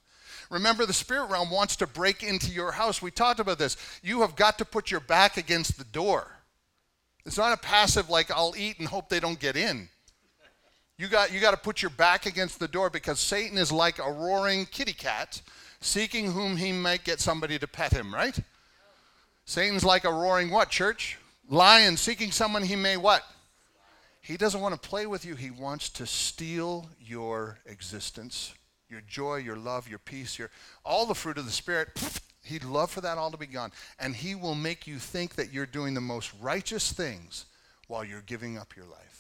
[0.49, 3.01] Remember, the spirit realm wants to break into your house.
[3.01, 3.75] We talked about this.
[4.01, 6.31] You have got to put your back against the door.
[7.25, 9.89] It's not a passive, like, I'll eat and hope they don't get in.
[10.97, 13.99] You got, you got to put your back against the door because Satan is like
[13.99, 15.41] a roaring kitty cat
[15.81, 18.39] seeking whom he might get somebody to pet him, right?
[19.45, 21.17] Satan's like a roaring what, church?
[21.49, 23.23] Lion seeking someone he may what?
[24.21, 25.35] He doesn't want to play with you.
[25.35, 28.53] He wants to steal your existence,
[28.87, 30.51] your joy, your love, your peace, your
[30.85, 31.89] all the fruit of the Spirit.
[32.43, 33.71] He'd love for that all to be gone.
[33.99, 37.45] And he will make you think that you're doing the most righteous things
[37.87, 39.10] while you're giving up your life.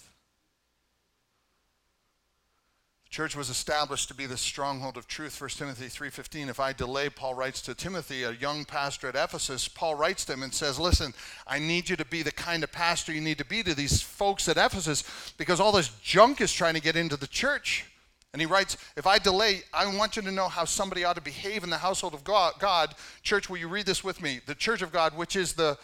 [3.11, 7.09] Church was established to be the stronghold of truth 1 timothy 3.15 if i delay
[7.09, 9.67] paul writes to timothy a young pastor at ephesus.
[9.67, 11.13] Paul writes to him and says listen
[11.45, 14.01] i need you to be the kind of pastor you need to be to these
[14.01, 17.85] folks at ephesus because all this junk is trying to get into the church.
[18.31, 21.21] And he writes if i delay i want you to know how somebody ought to
[21.21, 22.95] behave in the household of god, god.
[23.23, 24.39] Church will you read this with me?
[24.45, 25.77] The church of god which is the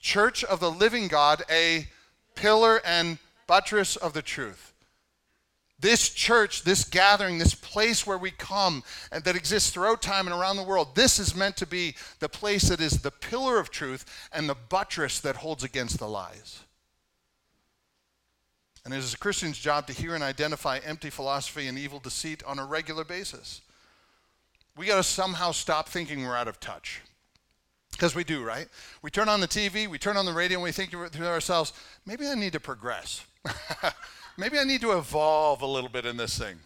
[0.00, 1.88] church of the living god a
[2.34, 4.69] pillar and buttress of the truth
[5.80, 10.38] this church, this gathering, this place where we come and that exists throughout time and
[10.38, 13.70] around the world, this is meant to be the place that is the pillar of
[13.70, 16.60] truth and the buttress that holds against the lies.
[18.84, 22.42] And it is a Christian's job to hear and identify empty philosophy and evil deceit
[22.44, 23.60] on a regular basis.
[24.76, 27.02] We got to somehow stop thinking we're out of touch.
[27.92, 28.68] Because we do, right?
[29.02, 31.72] We turn on the TV, we turn on the radio, and we think to ourselves,
[32.06, 33.26] maybe I need to progress.
[34.40, 36.56] maybe I need to evolve a little bit in this thing.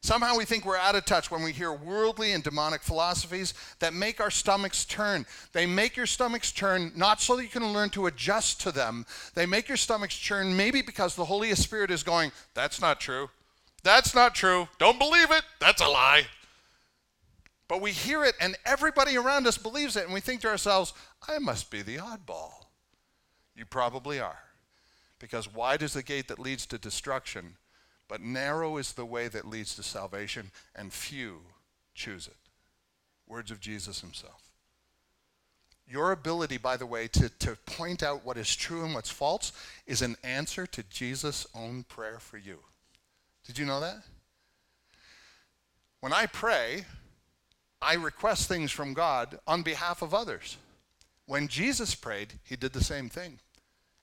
[0.00, 3.94] Somehow we think we're out of touch when we hear worldly and demonic philosophies that
[3.94, 5.24] make our stomachs turn.
[5.52, 9.06] They make your stomachs turn not so that you can learn to adjust to them.
[9.34, 13.30] They make your stomachs churn maybe because the Holy Spirit is going, That's not true.
[13.84, 14.66] That's not true.
[14.78, 15.42] Don't believe it.
[15.60, 16.26] That's a lie.
[17.68, 20.94] But we hear it and everybody around us believes it, and we think to ourselves,
[21.28, 22.50] I must be the oddball.
[23.54, 24.38] You probably are.
[25.22, 27.54] Because wide is the gate that leads to destruction,
[28.08, 31.42] but narrow is the way that leads to salvation, and few
[31.94, 32.36] choose it.
[33.28, 34.42] Words of Jesus himself.
[35.86, 39.52] Your ability, by the way, to, to point out what is true and what's false
[39.86, 42.58] is an answer to Jesus' own prayer for you.
[43.46, 44.02] Did you know that?
[46.00, 46.84] When I pray,
[47.80, 50.56] I request things from God on behalf of others.
[51.26, 53.38] When Jesus prayed, he did the same thing.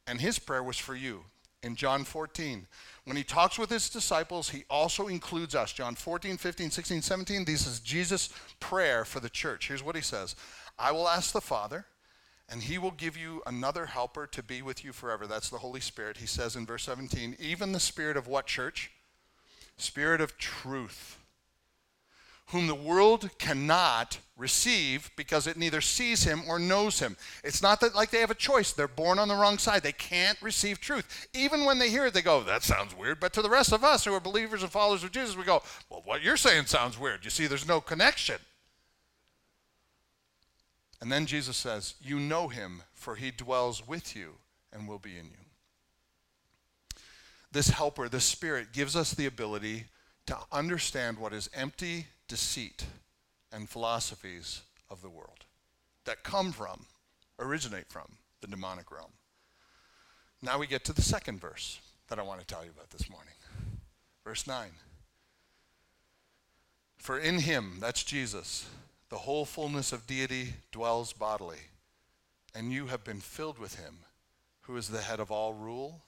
[0.10, 1.26] And his prayer was for you
[1.62, 2.66] in John 14.
[3.06, 5.72] When he talks with his disciples, he also includes us.
[5.72, 7.46] John 14, 15, 16, 17.
[7.46, 9.68] This is Jesus' prayer for the church.
[9.68, 10.36] Here's what he says
[10.80, 11.86] I will ask the Father,
[12.50, 15.28] and he will give you another helper to be with you forever.
[15.28, 16.18] That's the Holy Spirit.
[16.18, 18.90] He says in verse 17, even the Spirit of what church?
[19.78, 21.20] Spirit of truth
[22.50, 27.18] whom the world cannot receive because it neither sees him or knows him.
[27.44, 28.72] It's not that like they have a choice.
[28.72, 29.84] They're born on the wrong side.
[29.84, 31.28] They can't receive truth.
[31.34, 33.20] Even when they hear it, they go, that sounds weird.
[33.20, 35.62] But to the rest of us who are believers and followers of Jesus, we go,
[35.90, 37.24] well, what you're saying sounds weird.
[37.24, 38.38] You see, there's no connection.
[41.02, 44.36] And then Jesus says, You know him, for he dwells with you
[44.74, 46.96] and will be in you.
[47.52, 49.86] This helper, this spirit, gives us the ability
[50.28, 52.86] to understand what is empty deceit
[53.52, 55.46] and philosophies of the world
[56.06, 56.86] that come from,
[57.40, 59.12] originate from, the demonic realm.
[60.42, 63.10] Now we get to the second verse that I want to tell you about this
[63.10, 63.34] morning.
[64.24, 64.70] Verse 9.
[66.98, 68.68] For in him, that's Jesus,
[69.10, 71.60] the whole fullness of deity dwells bodily,
[72.54, 74.00] and you have been filled with him,
[74.62, 76.02] who is the head of all rule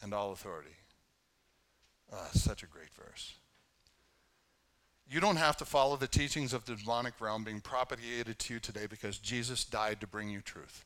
[0.00, 0.76] and all authority.
[2.12, 3.34] Ah, such a great verse.
[5.10, 8.60] You don't have to follow the teachings of the demonic realm being propagated to you
[8.60, 10.84] today because Jesus died to bring you truth.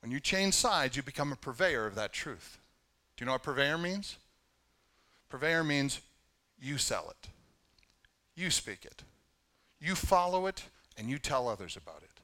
[0.00, 2.58] When you change sides, you become a purveyor of that truth.
[3.16, 4.16] Do you know what purveyor means?
[5.30, 6.00] Purveyor means
[6.60, 7.28] you sell it,
[8.36, 9.02] you speak it,
[9.80, 10.64] you follow it,
[10.96, 12.20] and you tell others about it.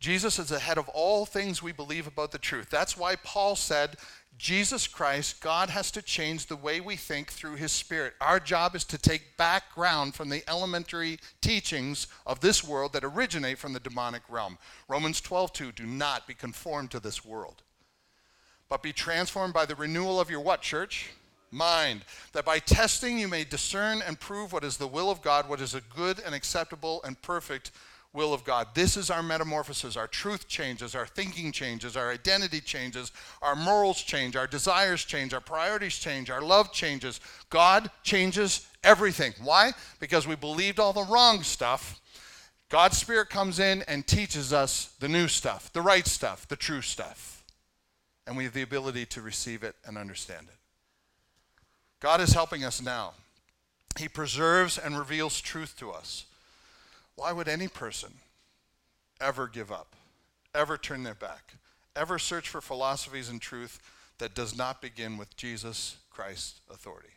[0.00, 2.68] Jesus is the head of all things we believe about the truth.
[2.70, 3.96] That's why Paul said
[4.38, 8.14] Jesus Christ, God has to change the way we think through his spirit.
[8.20, 13.58] Our job is to take background from the elementary teachings of this world that originate
[13.58, 14.58] from the demonic realm.
[14.88, 17.62] Romans 12:2 do not be conformed to this world,
[18.68, 21.10] but be transformed by the renewal of your what, church?
[21.50, 25.48] Mind, that by testing you may discern and prove what is the will of God,
[25.48, 27.70] what is a good and acceptable and perfect
[28.16, 28.68] will of God.
[28.74, 29.96] This is our metamorphosis.
[29.96, 33.12] Our truth changes, our thinking changes, our identity changes,
[33.42, 37.20] our morals change, our desires change, our priorities change, our love changes.
[37.50, 39.34] God changes everything.
[39.44, 39.72] Why?
[40.00, 42.00] Because we believed all the wrong stuff.
[42.68, 46.82] God's Spirit comes in and teaches us the new stuff, the right stuff, the true
[46.82, 47.44] stuff.
[48.26, 50.56] And we have the ability to receive it and understand it.
[52.00, 53.12] God is helping us now.
[53.98, 56.26] He preserves and reveals truth to us.
[57.16, 58.12] Why would any person
[59.20, 59.96] ever give up,
[60.54, 61.54] ever turn their back,
[61.94, 63.80] ever search for philosophies and truth
[64.18, 67.10] that does not begin with Jesus Christ's authority.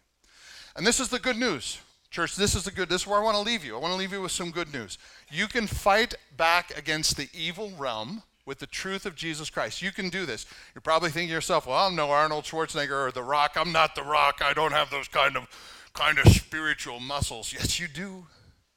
[0.75, 1.79] And this is the good news.
[2.11, 2.89] Church, this is the good.
[2.89, 3.75] This is where I want to leave you.
[3.75, 4.97] I want to leave you with some good news.
[5.29, 9.81] You can fight back against the evil realm with the truth of Jesus Christ.
[9.81, 10.47] You can do this.
[10.73, 13.53] You're probably thinking to yourself, "Well, I'm no Arnold Schwarzenegger or The Rock.
[13.55, 14.41] I'm not The Rock.
[14.41, 15.47] I don't have those kind of
[15.93, 18.25] kind of spiritual muscles." Yes, you do.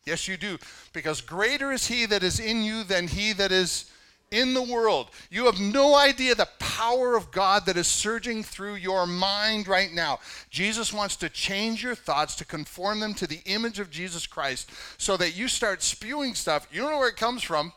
[0.05, 0.59] Yes, you do.
[0.93, 3.91] Because greater is he that is in you than he that is
[4.33, 5.11] in the world.
[5.31, 9.93] You have no idea the power of God that is surging through your mind right
[9.93, 10.19] now.
[10.51, 14.71] Jesus wants to change your thoughts to conform them to the image of Jesus Christ
[14.97, 16.67] so that you start spewing stuff.
[16.73, 17.73] You don't know where it comes from,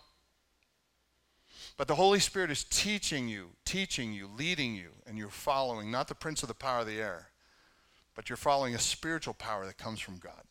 [1.77, 6.07] but the Holy Spirit is teaching you, teaching you, leading you, and you're following not
[6.07, 7.27] the prince of the power of the air,
[8.15, 10.43] but you're following a spiritual power that comes from God.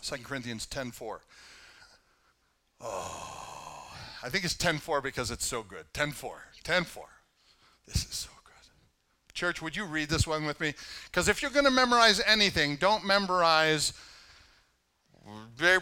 [0.00, 1.20] 2 Corinthians 10:4.
[2.80, 5.92] Oh, I think it's 10:4 because it's so good.
[5.92, 6.32] 10:4.
[6.64, 7.08] 10:4.
[7.86, 9.34] This is so good.
[9.34, 10.74] Church, would you read this one with me?
[11.06, 13.92] Because if you're going to memorize anything, don't memorize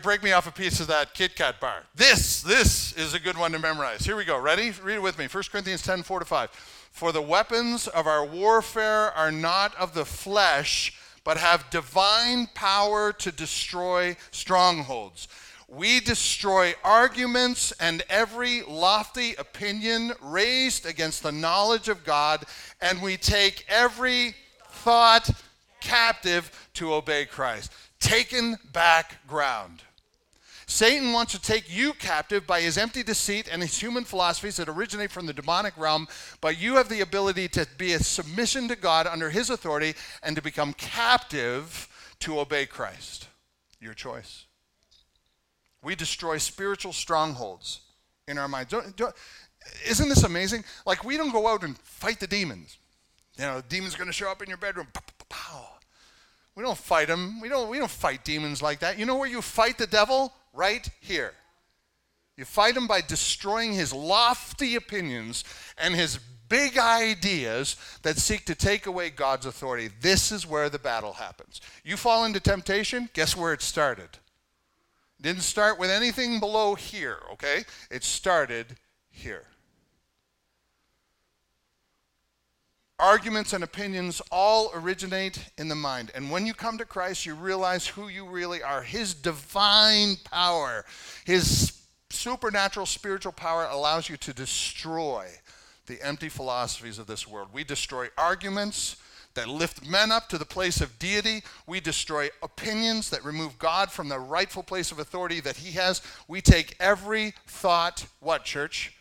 [0.03, 1.85] break me off a piece of that Kit Kat bar.
[1.95, 4.05] This, this is a good one to memorize.
[4.05, 4.39] Here we go.
[4.39, 4.73] Ready?
[4.83, 5.27] Read it with me.
[5.27, 6.51] 1 Corinthians 10, 4 to 5.
[6.91, 13.13] For the weapons of our warfare are not of the flesh, but have divine power
[13.13, 15.29] to destroy strongholds.
[15.69, 22.45] We destroy arguments and every lofty opinion raised against the knowledge of God,
[22.81, 24.35] and we take every
[24.69, 25.31] thought
[25.81, 27.73] captive to obey Christ.
[28.01, 29.83] Taken back ground.
[30.71, 34.69] Satan wants to take you captive by his empty deceit and his human philosophies that
[34.69, 36.07] originate from the demonic realm,
[36.41, 40.37] but you have the ability to be a submission to God under his authority and
[40.37, 41.89] to become captive
[42.21, 43.27] to obey Christ.
[43.81, 44.45] Your choice.
[45.83, 47.81] We destroy spiritual strongholds
[48.29, 48.71] in our minds.
[48.71, 49.15] Don't, don't,
[49.89, 50.63] isn't this amazing?
[50.87, 52.79] Like, we don't go out and fight the demons.
[53.37, 54.87] You know, the demon's going to show up in your bedroom.
[55.29, 55.67] Pow,
[56.55, 57.41] We don't fight them.
[57.41, 59.01] We don't, we don't fight demons like that.
[59.01, 60.33] You know where you fight the devil?
[60.53, 61.35] Right here.
[62.37, 65.45] You fight him by destroying his lofty opinions
[65.77, 69.91] and his big ideas that seek to take away God's authority.
[70.01, 71.61] This is where the battle happens.
[71.85, 74.09] You fall into temptation, guess where it started?
[75.21, 77.65] Didn't start with anything below here, okay?
[77.91, 78.77] It started
[79.11, 79.45] here.
[83.01, 86.11] Arguments and opinions all originate in the mind.
[86.15, 88.83] And when you come to Christ, you realize who you really are.
[88.83, 90.85] His divine power,
[91.25, 91.81] His
[92.11, 95.29] supernatural spiritual power allows you to destroy
[95.87, 97.49] the empty philosophies of this world.
[97.53, 98.97] We destroy arguments,
[99.35, 101.43] that lift men up to the place of deity.
[101.67, 106.03] We destroy opinions that remove God from the rightful place of authority that he has.
[106.27, 108.93] We take every thought, what, church?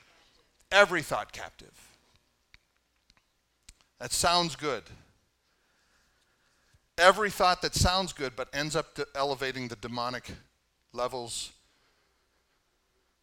[0.72, 1.89] Every thought captive.
[4.00, 4.84] That sounds good.
[6.98, 10.32] Every thought that sounds good but ends up elevating the demonic
[10.94, 11.52] levels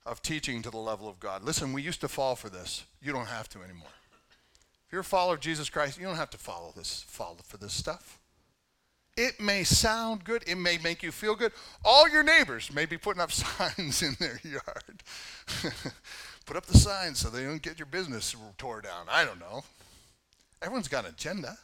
[0.07, 1.43] of teaching to the level of God.
[1.43, 2.85] Listen, we used to fall for this.
[3.03, 3.89] You don't have to anymore.
[4.87, 7.57] If you're a follower of Jesus Christ, you don't have to follow this, follow for
[7.57, 8.20] this stuff.
[9.16, 11.53] It may sound good, it may make you feel good.
[11.85, 15.03] All your neighbors may be putting up signs in their yard.
[16.47, 19.07] Put up the signs so they don't get your business tore down.
[19.11, 19.64] I don't know.
[20.67, 21.57] Everyone's got an agenda.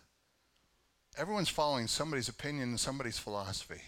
[1.19, 3.83] Everyone's following somebody's opinion and somebody's philosophy.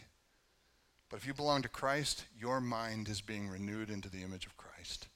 [1.09, 4.57] But if you belong to Christ, your mind is being renewed into the image of
[4.57, 5.07] Christ.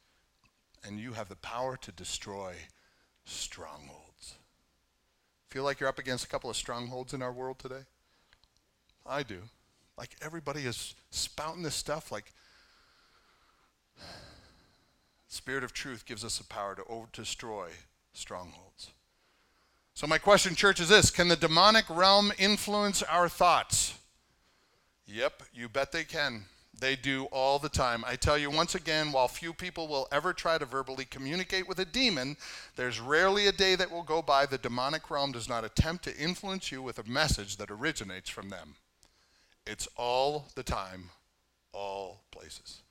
[0.85, 2.55] And you have the power to destroy
[3.25, 4.37] strongholds.
[5.49, 7.83] Feel like you're up against a couple of strongholds in our world today?
[9.05, 9.41] I do.
[9.97, 12.33] Like everybody is spouting this stuff like
[15.27, 17.71] Spirit of truth gives us the power to over- destroy
[18.13, 18.93] strongholds.
[19.99, 23.99] So my question church is this, can the demonic realm influence our thoughts?
[25.09, 26.45] Yep, you bet they can.
[26.79, 28.05] They do all the time.
[28.07, 31.81] I tell you once again, while few people will ever try to verbally communicate with
[31.81, 32.37] a demon,
[32.77, 36.17] there's rarely a day that will go by the demonic realm does not attempt to
[36.17, 38.77] influence you with a message that originates from them.
[39.67, 41.11] It's all the time,
[41.73, 42.83] all places.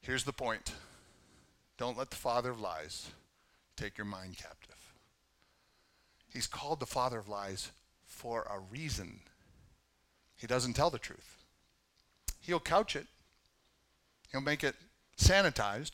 [0.00, 0.74] Here's the point
[1.76, 3.10] don't let the father of lies
[3.76, 4.93] take your mind captive.
[6.34, 7.70] He's called the father of lies
[8.04, 9.20] for a reason.
[10.36, 11.38] He doesn't tell the truth.
[12.40, 13.06] He'll couch it.
[14.32, 14.74] He'll make it
[15.16, 15.92] sanitized.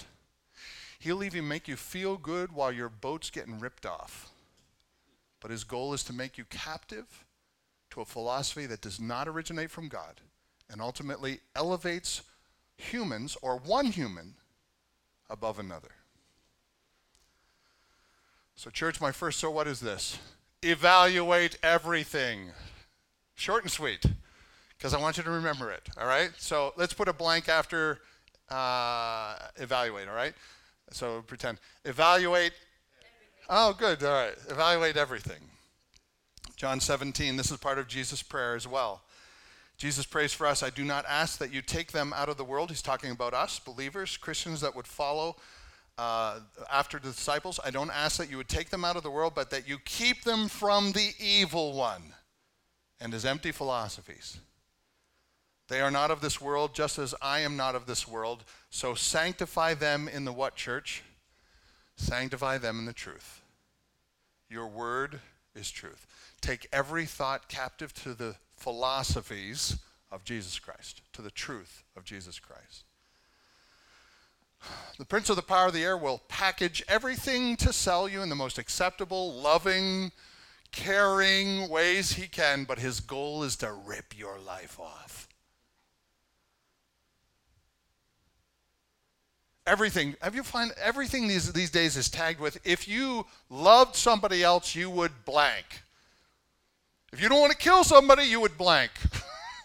[0.98, 4.30] He'll even make you feel good while your boat's getting ripped off.
[5.40, 7.24] But his goal is to make you captive
[7.90, 10.20] to a philosophy that does not originate from God
[10.70, 12.22] and ultimately elevates
[12.76, 14.34] humans or one human
[15.28, 15.90] above another.
[18.60, 20.18] So, church, my first so what is this?
[20.62, 22.50] Evaluate everything.
[23.34, 24.04] Short and sweet,
[24.76, 26.30] because I want you to remember it, all right?
[26.36, 28.00] So, let's put a blank after
[28.50, 30.34] uh, evaluate, all right?
[30.90, 31.56] So, pretend.
[31.86, 32.52] Evaluate.
[33.48, 34.34] Oh, good, all right.
[34.50, 35.40] Evaluate everything.
[36.54, 39.00] John 17, this is part of Jesus' prayer as well.
[39.78, 40.62] Jesus prays for us.
[40.62, 42.68] I do not ask that you take them out of the world.
[42.68, 45.36] He's talking about us, believers, Christians that would follow
[46.00, 46.40] uh,
[46.72, 47.60] after the disciples.
[47.62, 49.76] I don't ask that you would take them out of the world, but that you
[49.84, 52.14] keep them from the evil one
[52.98, 54.38] and his empty philosophies.
[55.68, 58.44] They are not of this world, just as I am not of this world.
[58.70, 61.02] So sanctify them in the what, church?
[61.96, 63.42] Sanctify them in the truth.
[64.48, 65.20] Your word
[65.54, 66.06] is truth.
[66.40, 69.76] Take every thought captive to the philosophies
[70.10, 72.84] of Jesus Christ, to the truth of Jesus Christ.
[74.98, 78.28] The prince of the power of the air will package everything to sell you in
[78.28, 80.12] the most acceptable, loving,
[80.72, 85.26] caring ways he can, but his goal is to rip your life off.
[89.66, 94.42] Everything, have you find everything these, these days is tagged with if you loved somebody
[94.42, 95.82] else, you would blank.
[97.12, 98.90] If you don't want to kill somebody, you would blank.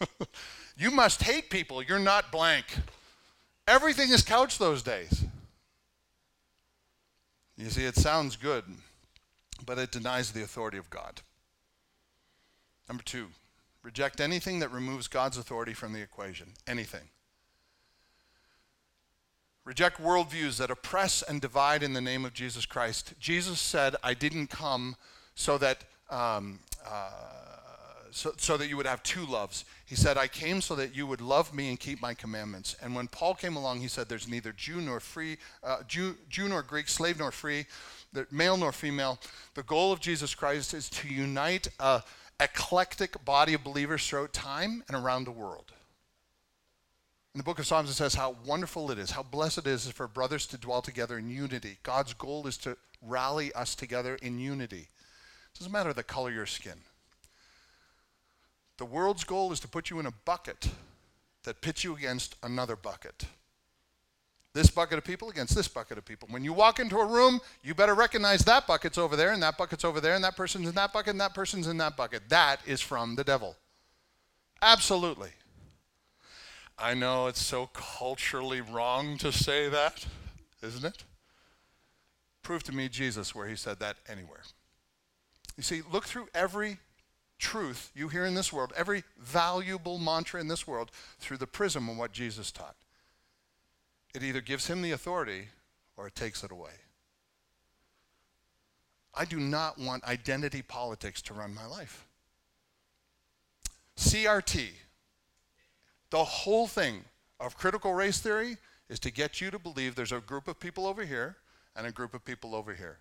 [0.78, 1.82] you must hate people.
[1.82, 2.66] You're not blank.
[3.68, 5.26] Everything is couched those days.
[7.58, 8.64] You see, it sounds good,
[9.66, 11.22] but it denies the authority of God.
[12.88, 13.28] Number two,
[13.82, 16.50] reject anything that removes God's authority from the equation.
[16.68, 17.10] Anything.
[19.64, 23.14] Reject worldviews that oppress and divide in the name of Jesus Christ.
[23.20, 24.96] Jesus said, I didn't come
[25.34, 27.10] so that um, uh,
[28.16, 29.66] so, so that you would have two loves.
[29.86, 32.74] He said, I came so that you would love me and keep my commandments.
[32.82, 36.48] And when Paul came along, he said, There's neither Jew nor free, uh, Jew, Jew
[36.48, 37.66] nor Greek, slave nor free,
[38.32, 39.20] male nor female.
[39.56, 42.04] The goal of Jesus Christ is to unite a
[42.40, 45.74] eclectic body of believers throughout time and around the world.
[47.34, 49.92] In the book of Psalms, it says how wonderful it is, how blessed it is
[49.92, 51.80] for brothers to dwell together in unity.
[51.84, 54.88] God's goal is to rally us together in unity.
[55.54, 56.80] It doesn't matter the color of your skin.
[58.78, 60.70] The world's goal is to put you in a bucket
[61.44, 63.26] that pits you against another bucket.
[64.54, 66.28] This bucket of people against this bucket of people.
[66.32, 69.58] When you walk into a room, you better recognize that bucket's over there, and that
[69.58, 72.30] bucket's over there, and that person's in that bucket, and that person's in that bucket.
[72.30, 73.58] That is from the devil.
[74.62, 75.32] Absolutely.
[76.78, 80.06] I know it's so culturally wrong to say that,
[80.62, 81.04] isn't it?
[82.42, 84.42] Prove to me Jesus where he said that anywhere.
[85.58, 86.80] You see, look through every
[87.46, 90.90] truth you hear in this world, every valuable mantra in this world,
[91.20, 92.76] through the prism of what Jesus taught.
[94.16, 95.50] It either gives him the authority
[95.96, 96.72] or it takes it away.
[99.14, 102.08] I do not want identity politics to run my life.
[103.96, 104.70] CRT,
[106.10, 107.06] the whole thing
[107.40, 108.58] of critical race theory
[108.90, 111.38] is to get you to believe there's a group of people over here
[111.76, 112.98] and a group of people over here.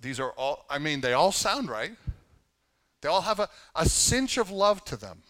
[0.00, 1.96] These are all, I mean, they all sound right.
[3.00, 5.22] They all have a, a cinch of love to them.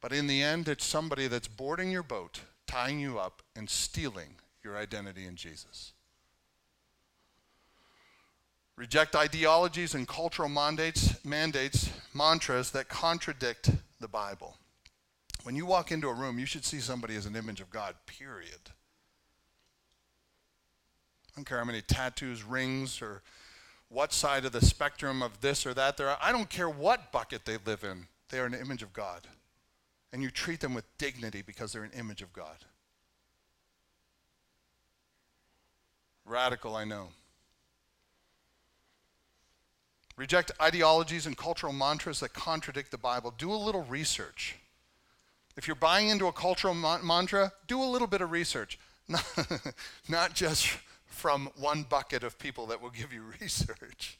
[0.00, 4.36] But in the end, it's somebody that's boarding your boat, tying you up, and stealing
[4.62, 5.92] your identity in Jesus.
[8.76, 14.56] Reject ideologies and cultural mandates, mandates, mantras that contradict the Bible.
[15.44, 17.94] When you walk into a room, you should see somebody as an image of God,
[18.06, 18.70] period.
[21.32, 23.22] I don't care how many tattoos, rings, or
[23.92, 27.44] what side of the spectrum of this or that they're I don't care what bucket
[27.44, 28.06] they live in.
[28.30, 29.28] They are an image of God.
[30.12, 32.56] And you treat them with dignity because they're an image of God.
[36.24, 37.08] Radical, I know.
[40.16, 43.32] Reject ideologies and cultural mantras that contradict the Bible.
[43.36, 44.56] Do a little research.
[45.56, 48.78] If you're buying into a cultural ma- mantra, do a little bit of research.
[49.08, 49.24] Not,
[50.08, 50.68] not just
[51.12, 54.18] from one bucket of people that will give you research.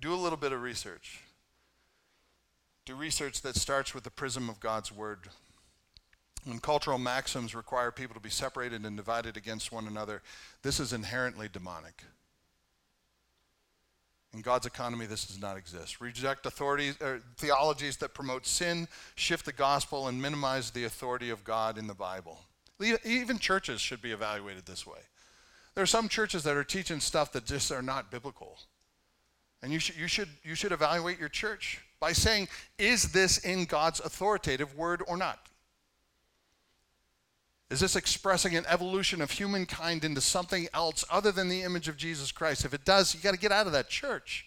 [0.00, 1.20] Do a little bit of research.
[2.84, 5.28] Do research that starts with the prism of God's Word.
[6.44, 10.20] When cultural maxims require people to be separated and divided against one another,
[10.62, 12.02] this is inherently demonic.
[14.34, 16.00] In God's economy, this does not exist.
[16.00, 21.30] Reject authorities, or uh, theologies that promote sin, shift the gospel, and minimize the authority
[21.30, 22.40] of God in the Bible.
[23.04, 24.98] Even churches should be evaluated this way.
[25.74, 28.58] There are some churches that are teaching stuff that just are not biblical.
[29.62, 32.48] And you should, you should, you should evaluate your church by saying,
[32.78, 35.48] is this in God's authoritative word or not?
[37.70, 41.96] Is this expressing an evolution of humankind into something else other than the image of
[41.96, 42.64] Jesus Christ?
[42.64, 44.46] If it does, you got to get out of that church.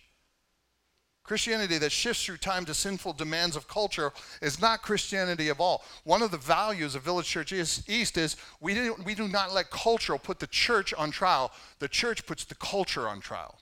[1.28, 5.84] Christianity that shifts through time to sinful demands of culture is not Christianity of all.
[6.06, 9.70] One of the values of Village Church East is we, didn't, we do not let
[9.70, 11.52] culture put the church on trial.
[11.80, 13.60] The church puts the culture on trial.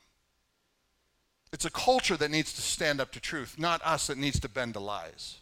[1.51, 4.49] It's a culture that needs to stand up to truth, not us that needs to
[4.49, 5.39] bend to lies.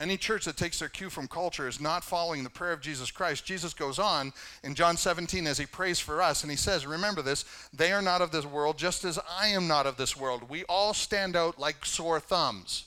[0.00, 3.10] Any church that takes their cue from culture is not following the prayer of Jesus
[3.10, 3.44] Christ.
[3.44, 4.32] Jesus goes on
[4.64, 8.00] in John 17 as he prays for us, and he says, Remember this, they are
[8.00, 10.48] not of this world, just as I am not of this world.
[10.48, 12.86] We all stand out like sore thumbs.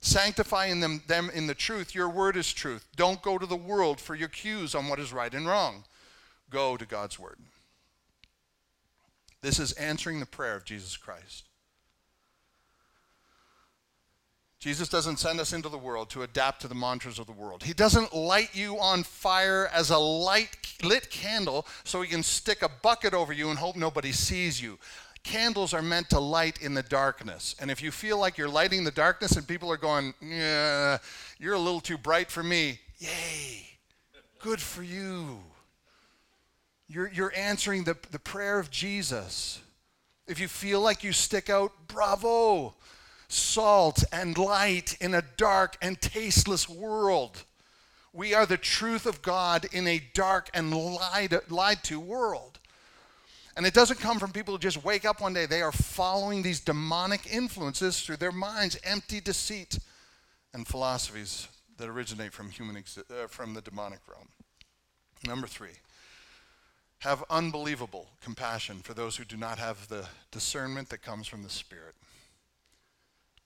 [0.00, 1.92] Sanctifying them, them in the truth.
[1.92, 2.86] Your word is truth.
[2.94, 5.82] Don't go to the world for your cues on what is right and wrong.
[6.50, 7.38] Go to God's word.
[9.42, 11.44] This is answering the prayer of Jesus Christ.
[14.64, 17.64] Jesus doesn't send us into the world to adapt to the mantras of the world.
[17.64, 22.62] He doesn't light you on fire as a light lit candle so he can stick
[22.62, 24.78] a bucket over you and hope nobody sees you.
[25.22, 27.54] Candles are meant to light in the darkness.
[27.60, 31.58] And if you feel like you're lighting the darkness and people are going, you're a
[31.58, 33.66] little too bright for me, yay,
[34.38, 35.40] good for you.
[36.88, 39.60] You're, you're answering the, the prayer of Jesus.
[40.26, 42.72] If you feel like you stick out, bravo
[43.34, 47.44] salt and light in a dark and tasteless world.
[48.12, 52.60] We are the truth of God in a dark and lied, lied to world.
[53.56, 55.46] And it doesn't come from people who just wake up one day.
[55.46, 59.78] They are following these demonic influences through their minds, empty deceit
[60.52, 64.28] and philosophies that originate from human uh, from the demonic realm.
[65.26, 65.70] Number 3.
[67.00, 71.50] Have unbelievable compassion for those who do not have the discernment that comes from the
[71.50, 71.94] Spirit.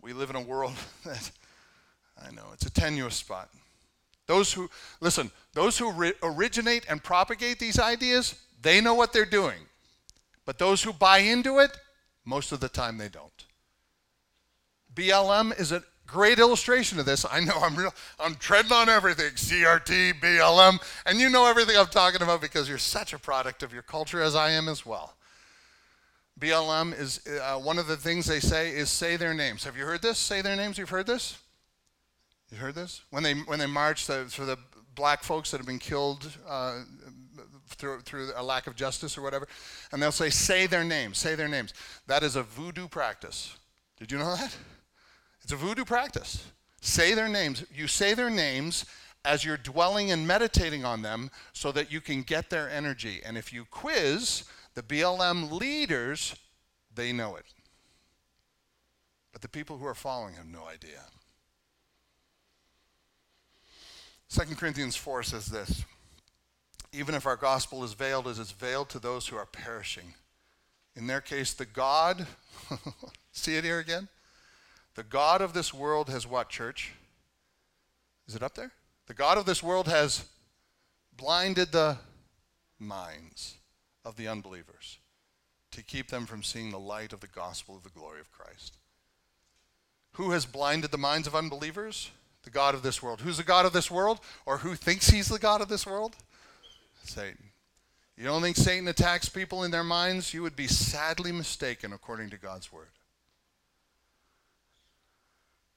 [0.01, 0.75] We live in a world
[1.05, 1.31] that,
[2.25, 3.49] I know, it's a tenuous spot.
[4.27, 4.69] Those who,
[5.01, 9.59] listen, those who ri- originate and propagate these ideas, they know what they're doing.
[10.45, 11.77] But those who buy into it,
[12.25, 13.45] most of the time they don't.
[14.95, 17.25] BLM is a great illustration of this.
[17.31, 21.87] I know I'm real, I'm treading on everything, CRT, BLM, and you know everything I'm
[21.87, 25.15] talking about because you're such a product of your culture as I am as well.
[26.39, 29.65] BLM is uh, one of the things they say is say their names.
[29.65, 30.19] Have you heard this?
[30.19, 30.79] Say their names.
[30.79, 31.39] You've heard this?
[32.53, 33.03] You heard this?
[33.11, 34.57] When they when they march the, for the
[34.95, 36.83] black folks that have been killed uh,
[37.69, 39.49] through through a lack of justice or whatever,
[39.93, 41.19] and they'll say say their names.
[41.19, 41.75] Say their names.
[42.07, 43.57] That is a voodoo practice.
[43.99, 44.57] Did you know that?
[45.43, 46.47] It's a voodoo practice.
[46.81, 47.65] Say their names.
[47.75, 48.85] You say their names
[49.25, 53.21] as you're dwelling and meditating on them so that you can get their energy.
[53.25, 54.45] And if you quiz
[54.79, 56.37] the BLM leaders,
[56.95, 57.47] they know it.
[59.33, 61.03] But the people who are following have no idea.
[64.29, 65.85] 2 Corinthians 4 says this
[66.93, 70.15] Even if our gospel is veiled, as it is veiled to those who are perishing.
[70.95, 72.29] In their case, the God,
[73.33, 74.07] see it here again?
[74.95, 76.93] The God of this world has what, church?
[78.29, 78.71] Is it up there?
[79.09, 80.29] The God of this world has
[81.17, 81.97] blinded the
[82.79, 83.57] minds
[84.09, 84.99] of the unbelievers
[85.71, 88.79] to keep them from seeing the light of the gospel of the glory of Christ.
[90.13, 92.11] Who has blinded the minds of unbelievers?
[92.43, 93.21] The God of this world.
[93.21, 94.21] Who's the God of this world?
[94.47, 96.17] Or who thinks he's the God of this world?
[97.05, 97.51] Satan.
[98.17, 100.33] You don't think Satan attacks people in their minds?
[100.33, 102.89] You would be sadly mistaken according to God's word.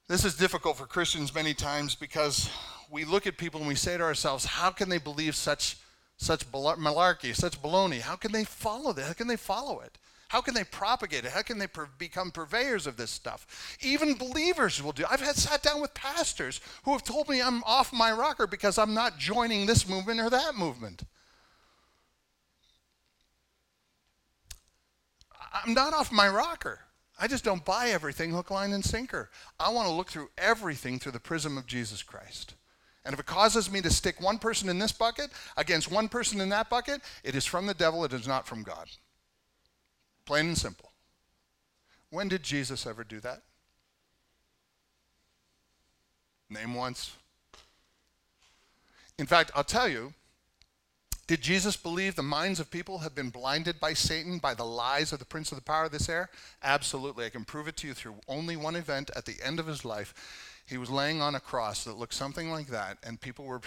[0.07, 2.49] This is difficult for Christians many times because
[2.89, 5.77] we look at people and we say to ourselves, how can they believe such
[6.22, 7.99] such malarkey, such baloney.
[7.99, 9.05] How can they follow that?
[9.05, 9.97] How can they follow it?
[10.30, 11.32] How can they propagate it?
[11.32, 11.67] How can they
[11.97, 13.78] become purveyors of this stuff?
[13.82, 15.03] Even believers will do.
[15.09, 18.78] I've had sat down with pastors who have told me I'm off my rocker because
[18.78, 21.03] I'm not joining this movement or that movement.
[25.53, 26.80] I'm not off my rocker.
[27.19, 29.32] I just don't buy everything hook, line, and sinker.
[29.59, 32.53] I want to look through everything through the prism of Jesus Christ.
[33.04, 36.39] And if it causes me to stick one person in this bucket against one person
[36.39, 38.89] in that bucket, it is from the devil, it is not from God.
[40.26, 40.91] Plain and simple.
[42.12, 43.41] When did Jesus ever do that?
[46.49, 47.16] Name once.
[49.18, 50.14] In fact, I'll tell you,
[51.26, 55.14] did Jesus believe the minds of people have been blinded by Satan by the lies
[55.14, 56.30] of the prince of the power of this air?
[56.62, 57.26] Absolutely.
[57.26, 59.86] I can prove it to you through only one event at the end of his
[59.86, 63.59] life he was laying on a cross that looked something like that, and people were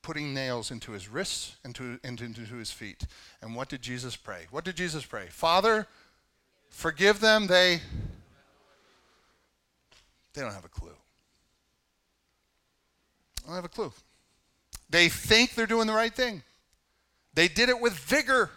[0.00, 3.06] putting nails into his wrists and to, into, into his feet.
[3.42, 4.46] And what did Jesus pray?
[4.50, 5.26] What did Jesus pray?
[5.28, 5.86] Father,
[6.70, 7.46] forgive them.
[7.46, 7.80] They
[10.32, 10.94] they don't have a clue.
[13.44, 13.92] I don't have a clue.
[14.88, 16.42] They think they're doing the right thing.
[17.34, 18.50] They did it with vigor.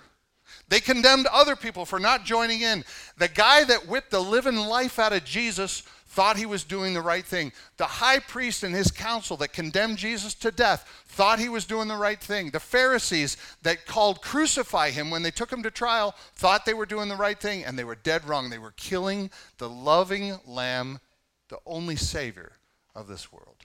[0.70, 2.86] They condemned other people for not joining in.
[3.18, 7.02] The guy that whipped the living life out of Jesus thought he was doing the
[7.02, 7.54] right thing.
[7.78, 11.88] The high priest and his council that condemned Jesus to death thought he was doing
[11.88, 12.52] the right thing.
[12.52, 16.86] The Pharisees that called crucify him when they took him to trial thought they were
[16.86, 18.50] doing the right thing, and they were dead wrong.
[18.50, 21.00] They were killing the loving lamb,
[21.48, 22.52] the only Savior
[22.94, 23.56] of this world.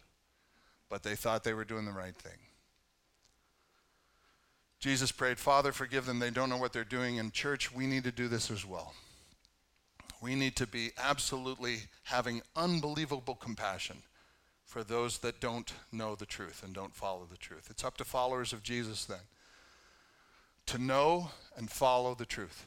[0.89, 2.39] But they thought they were doing the right thing.
[4.79, 6.21] Jesus prayed, Father, forgive them.
[6.21, 7.17] They don't know what they're doing.
[7.17, 8.95] In church, we need to do this as well.
[10.27, 13.99] We need to be absolutely having unbelievable compassion
[14.65, 17.69] for those that don't know the truth and don't follow the truth.
[17.71, 19.21] It's up to followers of Jesus then
[20.67, 22.67] to know and follow the truth.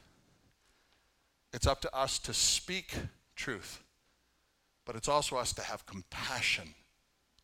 [1.52, 2.94] It's up to us to speak
[3.36, 3.84] truth,
[4.86, 6.76] but it's also us to have compassion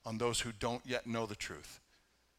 [0.05, 1.82] on those who don't yet know the truth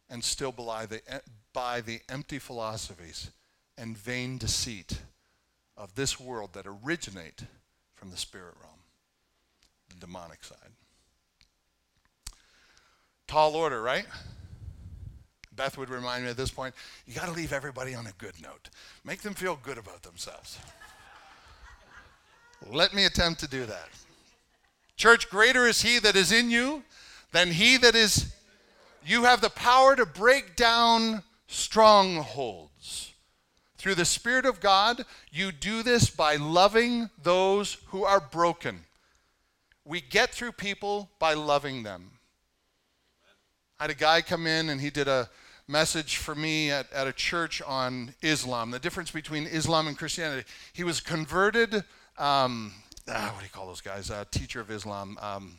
[0.09, 1.18] and still belie the, eh,
[1.53, 3.33] by the empty philosophies
[3.77, 5.01] and vain deceit
[5.77, 7.43] of this world that originate
[8.07, 8.78] from the spirit realm,
[9.88, 10.70] the demonic side.
[13.26, 14.07] Tall order, right?
[15.57, 16.72] Beth would remind me at this point
[17.04, 18.70] you got to leave everybody on a good note,
[19.04, 20.57] make them feel good about themselves.
[22.70, 23.88] Let me attempt to do that.
[24.96, 26.84] Church, greater is he that is in you
[27.32, 28.32] than he that is.
[29.04, 33.14] You have the power to break down strongholds.
[33.79, 38.81] Through the Spirit of God, you do this by loving those who are broken.
[39.85, 42.12] We get through people by loving them.
[43.79, 45.29] I had a guy come in and he did a
[45.68, 50.47] message for me at, at a church on Islam, the difference between Islam and Christianity.
[50.72, 51.74] He was converted,
[52.18, 52.72] um,
[53.09, 54.11] ah, what do you call those guys?
[54.11, 55.18] A teacher of Islam.
[55.20, 55.59] Um,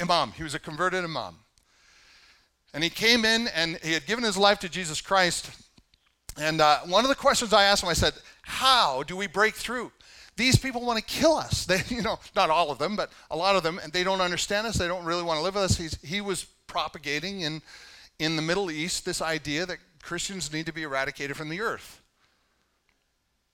[0.00, 0.32] imam.
[0.32, 1.36] He was a converted imam.
[2.72, 5.50] And he came in and he had given his life to Jesus Christ.
[6.40, 9.54] And uh, one of the questions I asked him, I said, How do we break
[9.54, 9.92] through?
[10.36, 11.66] These people want to kill us.
[11.70, 14.22] They, you know, not all of them, but a lot of them, and they don't
[14.22, 14.76] understand us.
[14.76, 15.76] They don't really want to live with us.
[15.76, 17.60] He's, he was propagating in,
[18.18, 22.00] in the Middle East this idea that Christians need to be eradicated from the earth.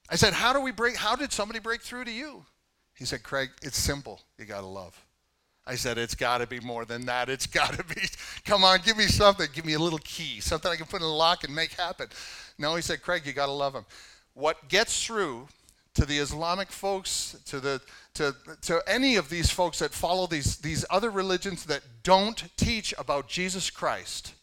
[0.08, 0.96] I said, How do we break?
[0.96, 2.44] How did somebody break through to you?
[2.94, 4.22] He said, Craig, it's simple.
[4.38, 5.05] You got to love.
[5.66, 7.28] I said, It's got to be more than that.
[7.28, 8.02] It's got to be,
[8.44, 9.48] come on, give me something.
[9.52, 12.08] Give me a little key, something I can put in a lock and make happen.
[12.58, 13.84] No, he said, Craig, you got to love them.
[14.34, 15.48] What gets through
[15.94, 17.80] to the Islamic folks, to, the,
[18.14, 22.92] to, to any of these folks that follow these, these other religions that don't teach
[22.98, 24.34] about Jesus Christ,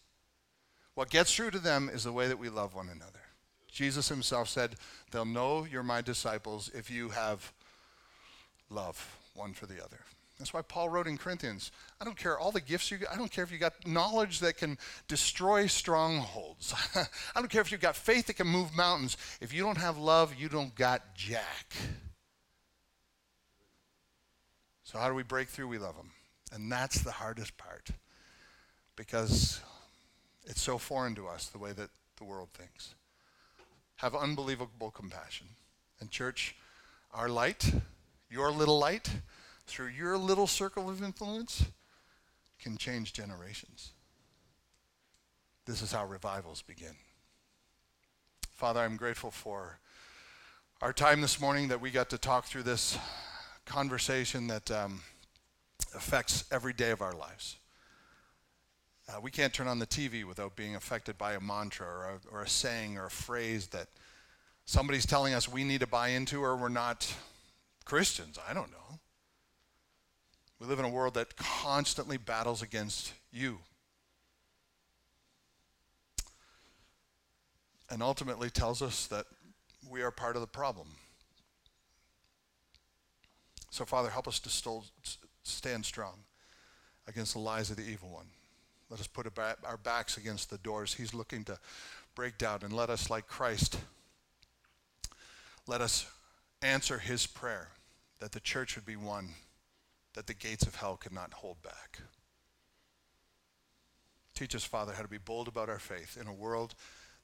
[0.96, 3.20] what gets through to them is the way that we love one another.
[3.72, 4.76] Jesus himself said,
[5.12, 7.52] They'll know you're my disciples if you have
[8.70, 10.00] love one for the other.
[10.44, 11.72] That's why Paul wrote in Corinthians,
[12.02, 13.14] I don't care all the gifts you got.
[13.14, 14.78] I don't care if you got knowledge that can
[15.08, 16.74] destroy strongholds.
[17.34, 19.16] I don't care if you've got faith that can move mountains.
[19.40, 21.74] If you don't have love, you don't got jack.
[24.84, 25.70] So how do we break through?
[25.70, 26.12] We love them.
[26.52, 27.92] And that's the hardest part
[28.98, 29.62] because
[30.44, 32.96] it's so foreign to us the way that the world thinks.
[33.96, 35.48] Have unbelievable compassion.
[36.02, 36.58] And church,
[37.14, 37.72] our light,
[38.30, 39.10] your little light,
[39.66, 41.66] through your little circle of influence
[42.60, 43.92] can change generations.
[45.66, 46.96] This is how revivals begin.
[48.52, 49.80] Father, I'm grateful for
[50.82, 52.98] our time this morning that we got to talk through this
[53.66, 55.02] conversation that um,
[55.96, 57.58] affects every day of our lives.
[59.08, 62.36] Uh, we can't turn on the TV without being affected by a mantra or a,
[62.36, 63.88] or a saying or a phrase that
[64.66, 67.14] somebody's telling us we need to buy into or we're not
[67.86, 68.40] Christians.
[68.48, 69.00] I don't know.
[70.64, 73.58] We live in a world that constantly battles against you.
[77.90, 79.26] And ultimately tells us that
[79.90, 80.88] we are part of the problem.
[83.72, 84.50] So, Father, help us to
[85.44, 86.20] stand strong
[87.10, 88.28] against the lies of the evil one.
[88.90, 91.60] Let us put our backs against the doors he's looking to
[92.16, 93.78] break down, and let us, like Christ,
[95.68, 96.10] let us
[96.62, 97.68] answer his prayer
[98.20, 99.32] that the church would be one
[100.14, 102.00] that the gates of hell could not hold back.
[104.36, 106.74] Teach us, Father, how to be bold about our faith in a world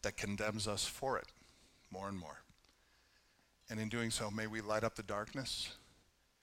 [0.03, 1.27] that condemns us for it
[1.91, 2.39] more and more.
[3.69, 5.69] And in doing so, may we light up the darkness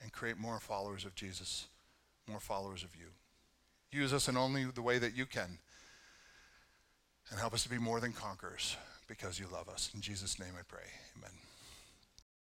[0.01, 1.67] and create more followers of Jesus,
[2.29, 3.07] more followers of you.
[3.93, 5.59] Use us in only the way that you can.
[7.31, 8.77] And help us to be more than conquerors
[9.09, 9.91] because you love us.
[9.95, 10.87] In Jesus' name I pray.
[11.17, 11.46] Amen.